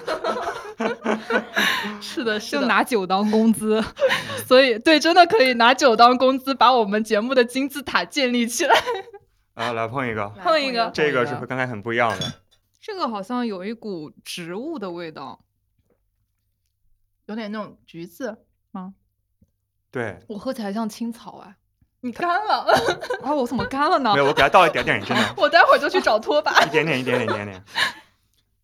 [2.00, 3.82] 是的，是就拿酒当工资，
[4.46, 8.74] 所以对，真的可以拿酒当工资，把我们节目的金字塔建立起来。
[9.54, 12.40] 啊，来碰一个，碰一个，这个是和刚才很不一样的。
[12.80, 15.44] 这个好像有一股植物的味道，
[17.26, 18.38] 有点那种橘子
[18.72, 18.94] 吗？
[19.92, 21.54] 对，我喝起来像青草哎。
[22.04, 22.66] 你干了
[23.22, 23.32] 啊！
[23.34, 24.12] 我怎么干了呢？
[24.12, 25.22] 没有，我给他倒一点点，真的。
[25.40, 26.62] 我待会儿就去找拖把。
[26.62, 27.64] 一点点，一点点，一点点。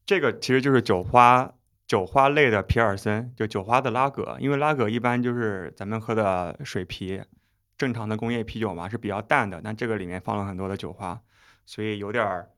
[0.05, 1.51] 这个其实就是酒花，
[1.87, 4.37] 酒花类的皮尔森，就酒花的拉格。
[4.41, 7.23] 因为拉格一般就是咱们喝的水啤，
[7.79, 11.19] 正常的工业啤酒嘛是比较淡的，但这个里面放了很多的酒花，
[11.65, 12.51] 所以有点儿，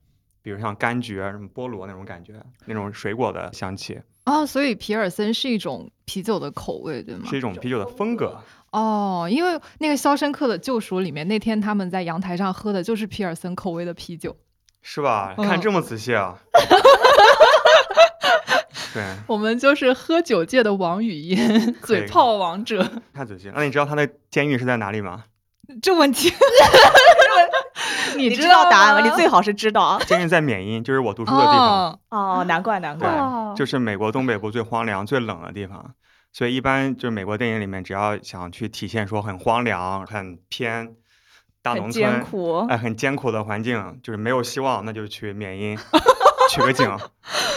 [0.42, 4.00] 比如像柑橘、什么菠萝那种感觉，那种水果的香气。
[4.24, 7.28] 啊，所以皮尔森是一种啤酒的口味，对吗？
[7.30, 8.36] 是一种啤酒的风格。
[8.72, 14.36] 哦，因为那个《肖申克的救赎》里面，那天他们在阳台上喝的就是皮尔森口味的啤酒，
[14.80, 15.34] 是吧？
[15.36, 16.38] 看这么仔细啊！
[18.94, 22.86] 对，我们就是喝酒界的王语嫣，嘴炮王者。
[23.14, 25.24] 太仔细，那你知道他的监狱是在哪里吗？
[25.80, 26.32] 这问题，
[28.16, 29.08] 你知道答案吗？
[29.08, 29.98] 你最好是知道。
[30.06, 31.98] 监狱在缅因，就是我读书的地方。
[32.10, 33.08] 哦，难怪难怪，
[33.56, 35.94] 就是美国东北部最荒凉、最冷的地方。
[36.32, 40.96] 所以一般就是美国电影里面，只要想去体现说很荒凉、很偏
[41.60, 42.24] 大农村，
[42.68, 45.78] 哎，很艰苦的环境，就是没有希望，那就去缅因
[46.50, 46.88] 取个景。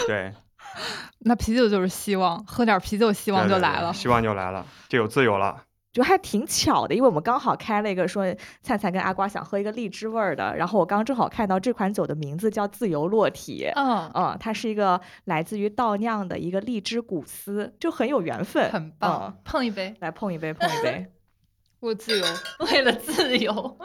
[0.07, 0.33] 对，
[1.19, 5.63] 那啤酒就是希望，喝点啤酒，希望就来了，希望就来了，就有自由了。
[5.95, 8.25] 就还挺巧的，因为我们刚好开了一个说
[8.61, 14.11] 灿灿跟阿瓜想喝一个荔枝味儿的，然后我刚正好看到这款酒的名字叫自由落体，嗯。
[14.13, 21.05] 嗯，它是一个来自于倒酿的一个荔枝古斯，就很有缘分，很棒，碰一杯，来碰一杯，碰一杯，
[21.79, 22.25] 我自由，
[22.73, 23.77] 为了自由，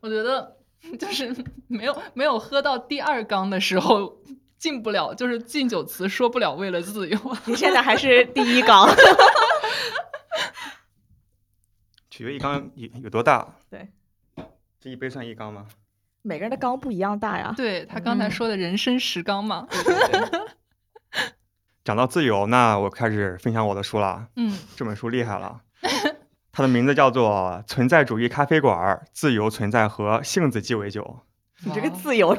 [0.00, 0.56] 我觉得
[0.98, 1.32] 就是
[1.68, 4.20] 没有没有喝到第二缸的时候
[4.60, 8.86] 进不了，就是敬酒词说不了为了自由，你现在还是第一缸。
[12.10, 13.54] 取决一缸有有多大？
[13.70, 13.88] 对，
[14.78, 15.66] 这一杯算一缸吗？
[16.20, 17.54] 每个人的缸不一样大呀。
[17.56, 19.66] 对他刚才说的人生十缸嘛。
[21.82, 24.28] 讲到自由，那我开始分享我的书了。
[24.36, 25.62] 嗯，这本书厉害了，
[26.52, 31.02] 它的名字叫做《存在主义咖啡馆：自由存在和杏子鸡尾酒》。
[31.64, 32.36] 你这个自由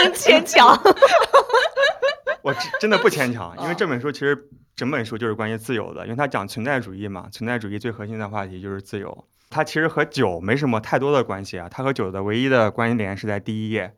[0.00, 0.74] 真牵强。
[2.42, 9.26] 我真的不牵强，因为这本书其实整本书就是关于自由的，因为它讲存在主义嘛，存在主义最核心的话题就是自由。
[9.50, 13.94] 它其实和酒没什么太多的关系啊，它和酒的唯一的关联是在第一页，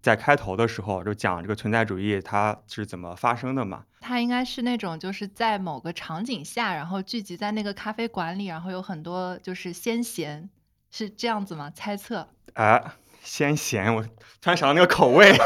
[0.00, 3.84] 在开头的时候就讲这个存在主义它是怎么发生的嘛。
[4.00, 10.48] 它应该是那种就是在某个场景下，然后聚集在那个咖啡馆里，然后有很多就是先贤，
[10.90, 11.70] 是这样子吗？
[11.74, 12.26] 猜测？
[12.54, 12.82] 哎，
[13.22, 14.10] 先贤，我突
[14.50, 15.32] 然想到那个口味。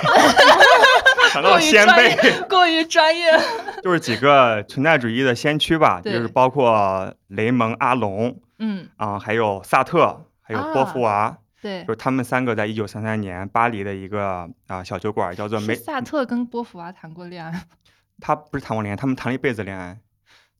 [1.33, 2.17] 想到先辈，
[2.49, 3.31] 过于专业，
[3.83, 15.75] 就是几个存在主义的先驱吧，就是包括雷蒙·阿隆，嗯啊，还有萨特，还有波伏娃，对，就是他们三个在一九三三年巴黎的一个啊小酒馆叫做梅。
[15.75, 17.65] 萨特跟波伏娃谈过恋爱？
[18.21, 19.99] 他不是谈过恋爱，他们谈了一辈子恋爱。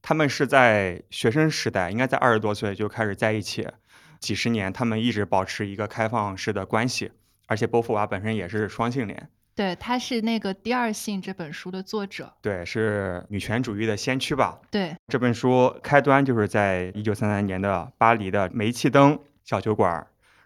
[0.03, 3.67] 他们是在学生时代，应该在二十多岁就开始在一起，
[4.19, 7.11] 几十年，他们一直保持一个开放式的关系，
[7.47, 9.29] 而且波伏娃本身也是双性恋。
[9.55, 14.59] 对，他是那个《第二性》这本书的作者，对，是女权主义的先驱吧？
[14.69, 19.91] 对，这本书开端就是在一九三三年的巴黎的煤气灯小酒馆，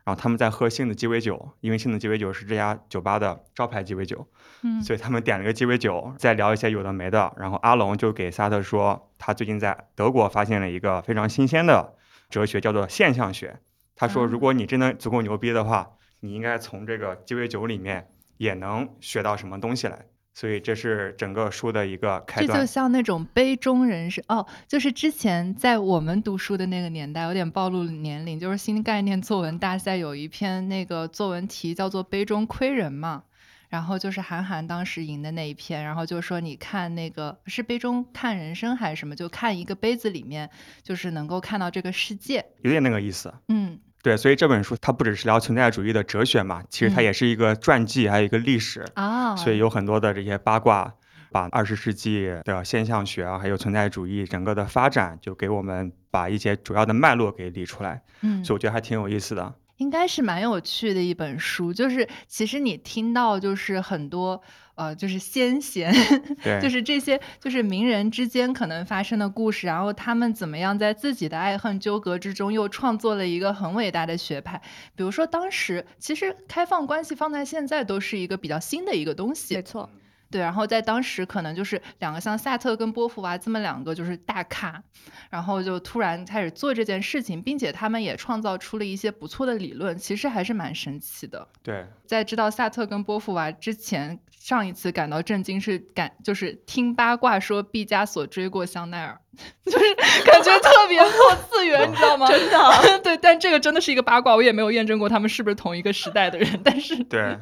[0.06, 4.26] 然后他们在喝杏子鸡尾酒，因为杏子鸡尾酒是这家酒吧的招牌鸡尾酒，
[4.62, 11.96] 嗯，所以他们点了个鸡尾酒，再聊一些有的没的，然后阿龙就给萨特说，他最近在德国发现了一个非常新鲜的
[12.32, 13.60] 哲学，叫做现象学。
[13.96, 18.08] 他说，如果你真的足够牛逼的话，你应该从这个鸡尾酒里面
[18.38, 20.06] 也能学到什么东西来。
[20.34, 22.48] 所以这是整个书的一个开端。
[22.48, 28.40] 这就像那种杯中人是哦，就是之前在我们读书的那个年代，有点暴露年龄。
[28.40, 33.24] 就是新概念作文大赛有一篇那个作文题叫做“杯中窥人”嘛，
[33.72, 40.50] 然后就是韩寒当时赢的那一篇，然后就说你看那个是杯中看人生还是什么，就看一个杯子里面，
[40.84, 43.34] 就是能够看到这个世界，有点那个意思。
[43.48, 43.80] 嗯。
[44.04, 49.38] 对，所以这本书它不只是聊存在主义的哲学嘛，其实它也是一个传记，还有一个历史啊。
[49.38, 50.94] 所以有很多的这些八卦，
[51.32, 58.02] 把二十世纪的现象学啊，还有存在主义整个的发展，就给我们把一些主要的脉络给理出来。
[58.22, 59.54] 嗯，所以我觉得还挺有意思的。
[59.82, 64.40] 应该是蛮有趣的一本书，就是其实你听到就是很多
[64.76, 65.92] 呃，就是先贤，
[66.62, 74.62] 就是这些就是名人之间可能发生的故事，然后他们怎么样在自己的爱恨纠葛之中又创作了一个很伟大的学派。
[74.96, 79.90] 比如说当时其实开放关系放在现在都是一个比较新的一个东西，没错。
[80.32, 84.82] 对，然后在当时可能就是两个像萨特跟波伏娃这么两个就是大咖，
[85.30, 91.48] 然后就突然开始做这件事情，并且他们也创造出了一些不错的理论，其实还是蛮神奇的。
[91.62, 99.22] 对，在知道萨特跟波伏娃之前，上一次感到震惊是感就是听八卦说毕加索追过香奈儿，
[99.66, 101.12] 就是感觉特别破
[101.48, 102.28] 次元，你知道吗？
[102.28, 107.38] 真的， 对，但这个真的是一个八卦，我也没有验证过他们是不是同一个时代的人，但是对。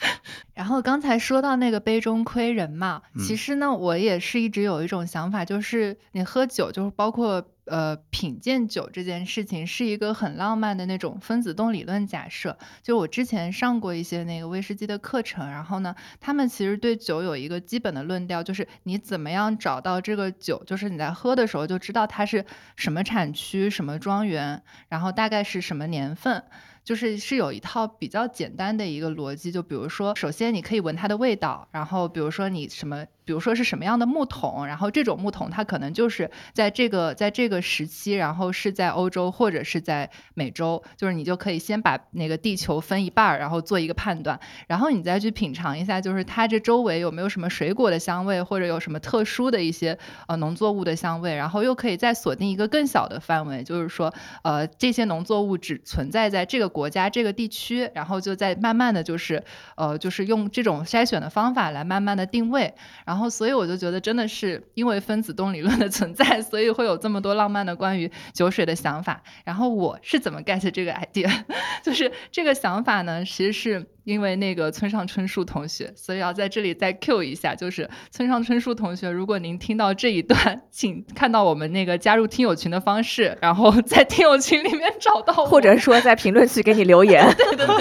[0.52, 12.58] 然后刚才说到那个杯中窥人嘛，其实呢，我也是一直有一种想法，就是你喝酒，就是包括呃品鉴酒这件事情，是一个很浪漫的那种分子动理论假设。
[12.82, 22.44] 就我之前上过一些那个威士忌的课程，然后呢，他们其实对酒有一个基本的论调，就是你怎么样找到这个酒，就是你在喝的时候就知道它是
[22.76, 26.44] 什么产区、什么庄园，然后大概是什么年份。
[26.84, 33.06] 就是是有一套比较简单的一个逻辑，就比如说，首先你可以闻它的味道，然后比如说你什么。
[33.24, 54.12] 比如说是什么样的木桶，然后这种木桶它可能就是在这个在这个时期，然后是在欧洲或者是在美洲，就是你就可以先把那个地球分一半儿，然后做一个判断，然后你再去品尝一下，就是它这周围有没有什么水果的香味，或者有什么特殊的一些呃农作物的香味，然后又可以再锁定一个更小的范围，就是说
[54.42, 59.44] 呃这些农作物只存在在这个国家这个地区，然后就在慢慢的就是
[59.76, 62.74] 呃就是用这种筛选的方法来慢慢的定位。
[63.16, 69.22] 后，所以我就觉得，真的是因为分子动理论的存在， 所以会有这么多浪漫的关于酒水的想法。
[69.44, 71.30] 然后我是怎么 get 这个 idea？
[71.82, 73.86] 就是这个想法呢，其实是。
[74.04, 87.76] 因为那个村上春树同学，所以要在这里再 Q 一下，就是村上春树同学，如果您听到这一段， 请看到我们那个加入听友群的方式，然后在听友群里面找到我，或者说在评论区给你留言，对对对，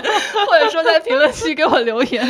[0.45, 2.23] 或者说在评论区给我留言，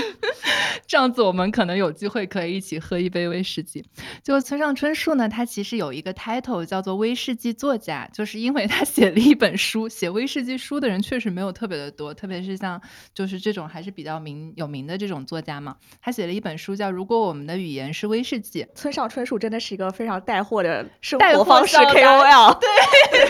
[0.87, 3.83] 这样子我们可能有机会可以一起喝一杯威士忌。
[4.23, 12.81] 就村上春树呢，他其实有一个 title 叫做威士忌作家，就是因为他 写了一本书，写威士忌书的人确实没有特别的多，特别是像
[13.13, 13.81] 就是这种还。
[13.81, 18.63] 是比较名有名的这种作家嘛，他写了一本书叫《如果我们的语言是威士忌》。
[18.75, 22.69] 村上春树真的是一个非常带货的生活方式 KOL，对，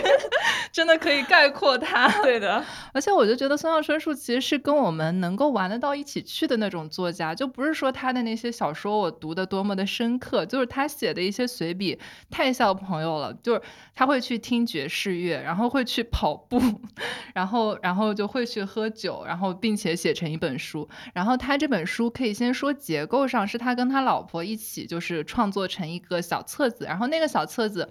[0.70, 2.06] 真的可以概括他。
[2.22, 11.98] 对的，而且我就觉得村上春树其实是跟我们能够玩得到一起去的那种作家，就不是说他的那些小说我读的多么的深刻，就是他写的一些随笔
[12.30, 13.62] 太像朋友了，就是
[13.94, 16.60] 他会去听爵士乐，然后会去跑步，
[17.34, 20.42] 然后然后就会去喝酒，然后并且写成一。
[20.42, 27.88] 本书，然后他这本书可以先说结构上是他跟他老婆一起就是创作成一个小册子，然后那个小册子，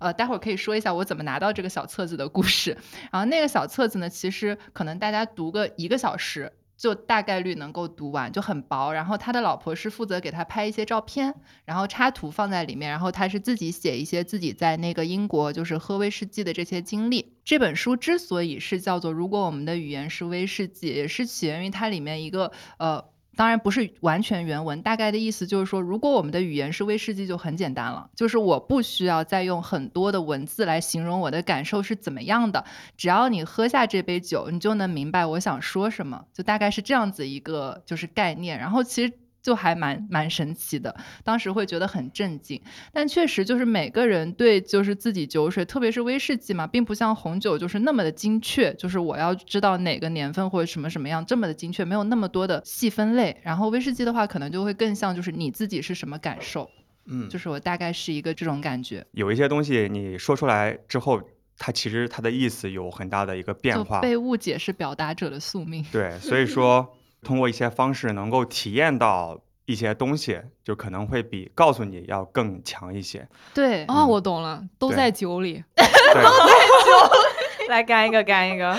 [0.00, 2.76] 呃，待会儿可以说一下我怎么拿到这个小册子的故事。
[3.10, 6.52] 然后那个小册子呢，其实可能大家读个一个小时。
[6.76, 8.92] 就大概率能够读完，就很薄。
[8.92, 12.90] 然后他的老婆是负责给他拍一些照片，然后插图放在里面。
[12.90, 17.34] 然后他是自己写一些自己在那个英国就是喝威士忌的这些经历。
[17.44, 23.13] 这本书之所以是叫做《如果我们的语言是威士忌》，也是起源于它里面一个呃。
[23.36, 32.64] 当然不是完全原文，大概的意思就是说，如果我们的语言是威士忌，就很简单了，就是我不需要再用很多的文字来形容我的感受是怎么样的，
[32.96, 38.58] 只要你喝下这杯酒，你就能明白我想说什么，就大概是这样子一个就是概念。
[38.58, 39.12] 然后其实。
[39.44, 42.60] 就还蛮蛮神奇的，当时会觉得很震惊，
[42.94, 53.36] 但确实就是每个人对就是自己酒水，特别是威士忌嘛，并不像红酒就是那么的精确，就是我要知道哪个年份或者什么什么样这么的精确，没有那么多的细分类。
[53.42, 56.70] 然后威士忌的话，可能就会更像就是你自己是什么感受，
[57.04, 59.06] 嗯，就是我大概是一个这种感觉。
[59.12, 61.20] 有一些东西你说出来之后。
[61.56, 64.00] 它其实它的意思有很大的一个变化。
[64.00, 65.86] 被误解是表达者的宿命。
[65.92, 73.26] 对，所以说通过一些方式能够体验到一些东西，就可能会比告诉你要更强一些。
[73.52, 75.64] 对，哦，我懂了，都在酒里。
[75.74, 75.82] 都
[76.14, 78.76] 在酒，来干一个，干一个。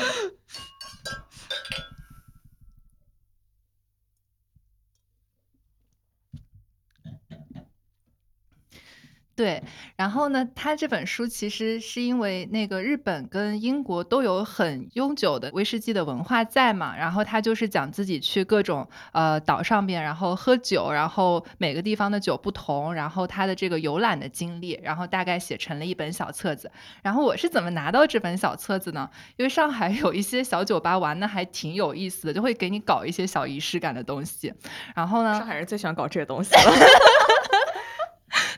[9.36, 9.62] 对，
[9.98, 26.72] 然后呢，他这本书其实是因为那个日本跟英国都有很悠久的威士忌的文化在嘛，然后他就是讲自己去各种呃岛上边，然后喝酒，然后每个地方的酒不同，然后他的这个游览的经历，然后大概写成了一本小册子。
[27.02, 29.10] 然后我是怎么拿到这本小册子呢？
[29.36, 34.54] 因为上海有一些小酒吧玩的还挺有意思的，就会给你搞一些小仪式感的东西。
[34.96, 36.62] 然后呢，上海人最喜欢搞这些东西了。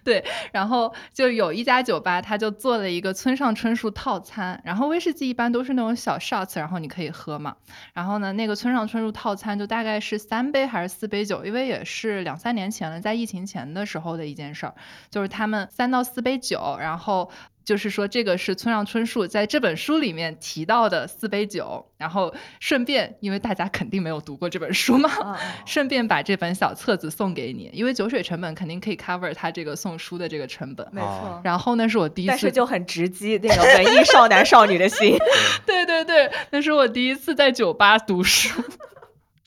[0.07, 4.61] 对，然后就有一家酒吧，他就做了一个村上春树套餐。
[4.63, 7.57] 然后威士忌一般都是那种小 shots，然后你可以喝嘛。
[7.93, 14.75] 然后呢，那个村上春树套餐就大概是三杯还是四杯酒，因为也是两三年前了，在疫情前的时候的一件事儿，
[15.11, 17.29] 就是他们三到四杯酒，然后。
[17.67, 25.37] 就是说，这个是村上春树在这本书里面提到的四杯酒，然后顺便，因为大家肯定没有读过这本书嘛，
[25.67, 30.87] 顺便把这本小册子送给你，因为酒水成本肯定可以 cover 他这个送书的这个成本。
[30.93, 31.41] 没错。
[31.43, 35.17] 然后那是我第一次，但是就很直击那个文艺少男少女的心。
[35.67, 38.63] 对对对，那是我第一次在酒吧读书。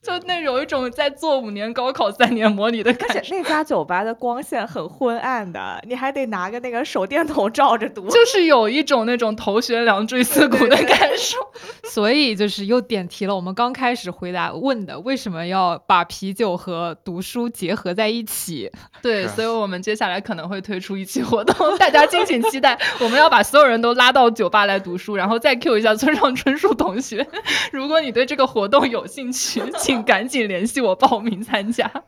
[0.02, 11.36] 就那有一种在做五年高考三年模拟的感觉，而且那家酒吧的光线很昏暗的，你还得拿个那个手电筒照着读，就是有一种那种头悬梁锥刺股的感受。
[11.90, 18.70] 所以就是又点题了，我们刚开始回答问的，为什么要把啤酒和读书结合在一起？
[19.02, 22.78] 对，所以我们接下来可能会推出一期活动，大家敬请期待。
[23.00, 27.26] 我们要把所有人都拉到酒吧来读书，然后再 Q 一下村上春树同学。
[27.70, 31.90] 如果你对这个活动有兴趣，请赶紧联系我报名参加。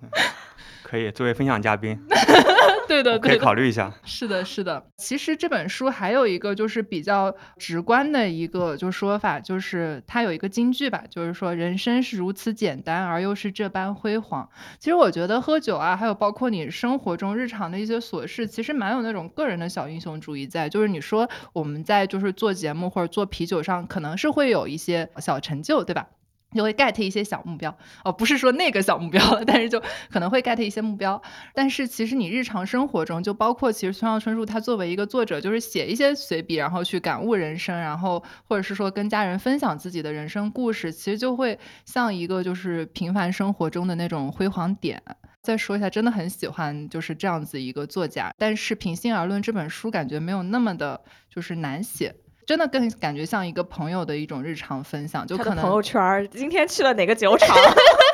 [0.82, 1.98] 可以作为分享嘉宾，
[2.86, 3.90] 对的，可以考虑一下。
[4.04, 4.84] 是的，是的。
[4.98, 14.50] 其实这本书还有一个就是比较直观的一个就说法，就是它有一个金句吧，就是说人生是如此简单，而又是这般辉煌。
[14.78, 20.68] 其实我觉得喝酒啊，还有包括你生活中日常的一些琐事，其实蛮有那种个人的小英雄主义在。
[20.68, 26.08] 就是你说我们在就是做节目或者做啤酒上，可能是会有一些小成就，对吧？
[26.54, 31.20] 就会 get 一些小目标哦，不是说那个小目标了，但是就可能会 get 一些目标。
[31.54, 45.02] 但是其实你日常生活中，就包括其实村上春树他作为一个作者，就是写一些随笔，然后去感悟人生，然后或者是说跟家人分享自己的人生故事，其实就会像一个就是平凡生活中的那种辉煌点。
[45.42, 48.32] 再说一下，真的很喜欢就是这样子一个作家。
[48.38, 52.14] 但是平心而论，这本书感觉没有那么的就是难写。
[52.46, 57.56] 真的更感觉像一个朋友的一种日常分享，就可能朋友圈今天去了哪个酒厂，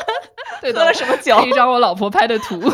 [0.61, 2.61] 对喝了什么酒，一张我老婆拍的图。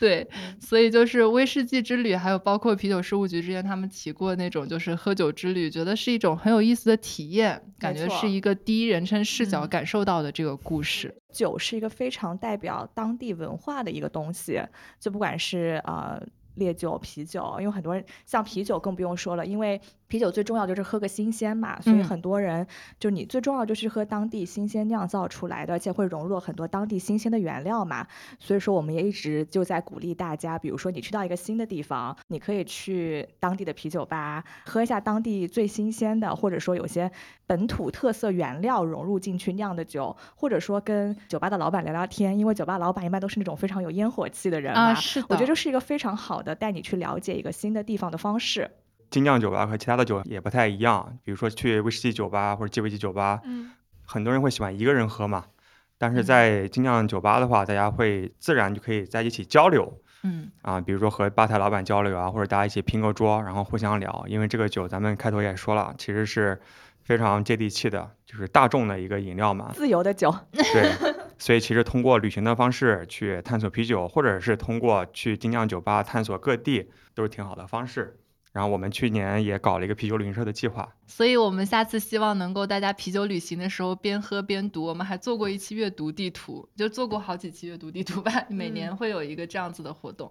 [0.00, 0.28] 对，
[0.60, 11.14] 所以就是威士忌之旅，还有包括啤酒事务局之前他们提过那种就是喝酒之旅，觉得是一种很有意思的体验，感觉是一个第一人称视角感受到的这个故事。
[11.32, 14.60] 酒是一个非常代表当地文化的一个东西，
[15.00, 16.20] 就不管是呃
[16.56, 19.80] 烈酒、啤酒，因为很多人像啤酒更不用说了，因为。
[20.14, 22.64] 啤酒最重要就是喝个新鲜嘛，所以很多人
[23.00, 28.06] 就你最重要就是喝当地新鲜酿造出来的，而且会融入很多当地新鲜的原料嘛。
[28.38, 37.10] 所以说我们也一直就在鼓励大家，比如说你去到一个新的地方，你可以去当地的啤酒吧喝一下当地最新鲜的，或者说有些
[37.48, 44.94] 本土特色原料融入进去酿的酒，或者说跟酒吧的老板聊聊天，因为酒吧老板一般都是那种非常有烟火气的人嘛。
[44.94, 48.70] 是的，我觉得这是一个非常好的带你去了解一个新的地方的方式。
[49.10, 53.70] 精酿酒吧和其他的酒也不太一样，比如说去威士忌酒吧或者鸡尾酒酒吧，嗯，
[54.04, 55.44] 很多人会喜欢一个人喝嘛，
[55.98, 66.60] 但是在精酿酒吧的话，大家会自然就可以在一起交流，嗯，啊，比如说和吧台老板交流啊，或者大家一起拼个桌，然后互相聊，因为这个酒咱们开头也说了，其实是
[67.02, 78.18] 非常接地气的，就是大众的一个饮料嘛，自由的酒，对，所以其实通过旅行的方式去探索啤酒，或者是通过去精酿酒吧探索各地，都是挺好的方式。
[78.54, 84.84] 然后我们去年也搞了一个啤酒旅行社的计划，所以我们下次希望能够大家啤酒旅行的时候边喝边读。
[84.84, 90.30] 我们还做过一期阅读地图，就做过好几期阅读地图吧，每年会有一个这样子的活动。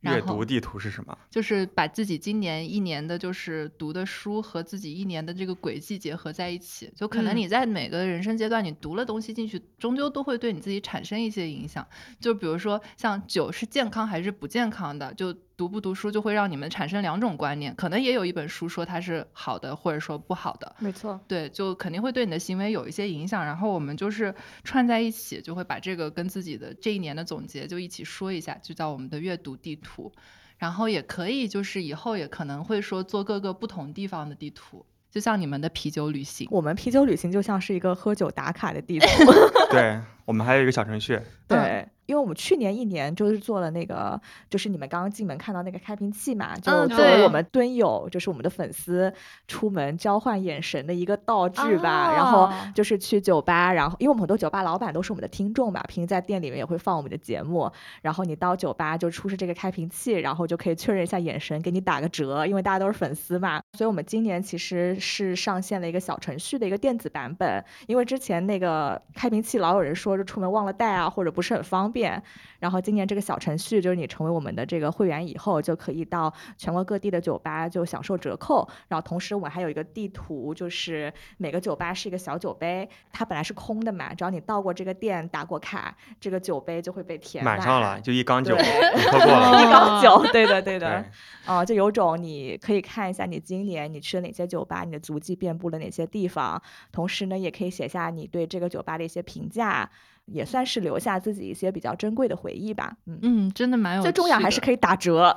[0.00, 1.18] 阅读地图是什么？
[1.28, 6.90] 就是把自己今年一年的，就是读的书和自己一年的这个轨迹结合在一起。
[6.96, 11.86] 就可能你在每个人生阶段，你读了东西进去，终究都会对你自己产生一些影响。
[12.18, 15.36] 就比如说，像酒是健康还是不健康的，就。
[15.60, 20.74] 读不读书就会让你们产生两种观念，可能也有一本书说它是好的，或者说不好的。
[20.78, 23.44] 没错，对，就肯定会对你的行为有一些影响。
[23.44, 24.34] 然后我们就是
[24.64, 30.10] 串在一起，就会把这个跟自己的这一年的总结就一起说一下，就叫我们的阅读地图。
[30.56, 34.86] 然后也可以就是以后也可能会说做各个不同地方的地图。
[35.10, 39.06] 就像你们的啤酒旅行，我们啤酒旅行就像是一个喝酒打卡的地图。
[39.70, 41.20] 对我们还有一个小程序。
[41.46, 41.86] 对。
[42.10, 49.14] 因为我们去年一年就是做了那个，就是你们刚刚进门看到那个开瓶器嘛，就作为我们蹲友，就是我们的粉丝
[49.46, 52.12] 出门交换眼神的一个道具吧。
[52.12, 57.70] 然后就是去酒吧，然后因为我们很多酒吧老板都是我们的听众嘛，平时在店里面也会放我们的节目。
[58.02, 63.62] 然后你到酒吧就出示这个开瓶器，然后就可以确认一下眼神，给你打个折，因为大家都是粉丝嘛。
[63.78, 71.99] 所以我们今年其实是上线了一个小程序的一个电子版本，因为之前那个开瓶器老有人说就出门忘了带啊，或者不是很方便。
[72.00, 72.22] 变，
[72.58, 78.66] 然后今年这个小程序就是你成为我们的这个会员以后，就可以到全国各地的酒吧就享受折扣。
[78.88, 88.56] 然后同时我们还有一个地图，就是每个酒吧是一个小酒杯，它本来是空的嘛，只要你到过这个店打过卡，这个酒杯就会被填满上了，就一缸酒，
[89.12, 91.04] 喝过了，一缸酒，对的对的，
[91.46, 99.90] 哦，就有种你可以看一下你今年你去了哪些酒吧，你的足迹遍布了哪些地方，同时呢也可以写下你对这个酒吧的一些评价。
[100.32, 102.92] 也算是留下自己一些比较珍贵的回忆吧。
[103.06, 104.02] 嗯嗯，真的蛮有。
[104.02, 105.36] 最重要还是可以打折，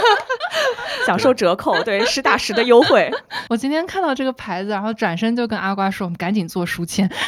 [1.06, 3.10] 享受折扣，对，实打实的优惠。
[3.48, 7.10] 我今天看到这个牌子，然后转身就跟阿瓜说：“我们赶紧做书签。”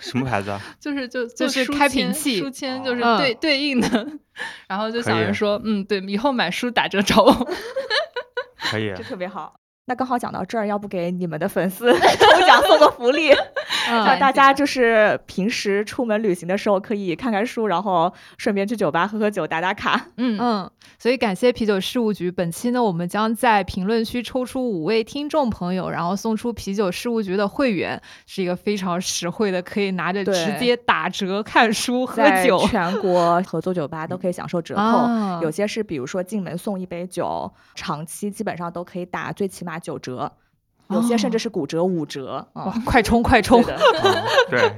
[0.00, 0.60] 什么牌子啊？
[0.80, 4.06] 就是就就是开瓶器，书签就是对对应的。
[4.66, 7.48] 然后就想着说：“嗯，对，以后买书打折找我。”
[8.70, 9.58] 可以，这特别好。
[9.88, 13.28] 那刚好讲到这儿，要不给你们的粉丝 抽奖送个福利，
[13.88, 20.08] 让大家就是平时出门旅行的时候可以看看书，然后顺便去酒吧喝喝酒、打打卡。
[20.18, 35.08] 嗯嗯，所以感谢啤酒事务局，本期呢我们将在评论区抽出五位听众朋友，然后送出啤酒事务局的会员，是一个非常实惠的，可以拿着直接打折看书喝酒，全 国合作酒吧都可以享受折扣，
[35.42, 39.77] 有些是比如说进门送一杯酒，长期基本上都可以打最起码。
[39.78, 40.32] 九折，
[40.88, 42.72] 有些甚至是骨折五折啊！
[42.84, 43.62] 快冲快冲！
[44.48, 44.72] 对，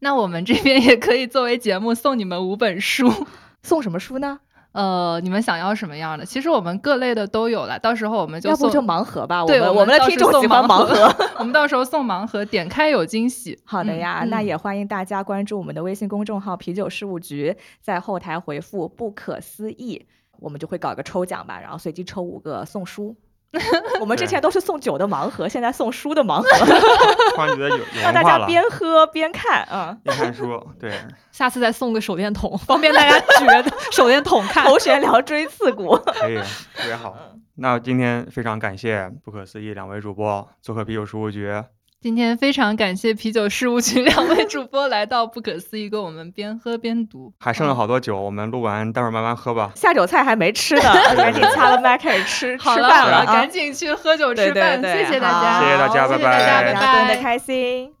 [0.00, 3.10] 那我们这边也可以作为节目送你们五本书，
[3.62, 4.40] 送什么书呢？
[4.72, 6.26] 呃，你们想要什么样的？
[6.26, 9.42] 其实我们各类的都有了，到时候我们就要不就盲盒吧。
[9.46, 13.58] 对，我们的听众喜欢盲盒，我们到时候送盲盒，点开有惊喜。
[13.64, 20.04] 好的呀，那也欢迎大家关注我们的微信公众号“啤酒事务局”，在后台回复“不可思议”，
[20.40, 23.16] 我们就会搞一个抽奖吧，然后随机抽五个送书。
[24.00, 26.66] 我们之前都是送酒的盲盒，现在送书的盲盒，
[27.34, 30.92] 突然觉得有让大家边喝边看，啊，边看书，对，
[31.32, 36.36] 下次再送个手电筒，方便大家举着 手电筒看，头悬梁锥刺股，可以，
[36.74, 37.14] 特别好。
[37.58, 41.50] 那今天非常感谢不可思议两位主播做客啤酒事务局。
[42.00, 47.32] 今天非常感谢啤酒事务群 两位主播来到不可思议，跟我们边喝边读。
[47.40, 49.72] 还剩了好多酒，我们录完待会儿慢慢喝吧。
[49.74, 50.82] 下酒菜还没吃呢，
[51.16, 54.80] 赶紧掐了麦开始吃吃饭了，赶紧去喝酒吃饭。
[54.80, 57.95] 谢谢大家，谢谢大家，拜拜，大家玩的开心。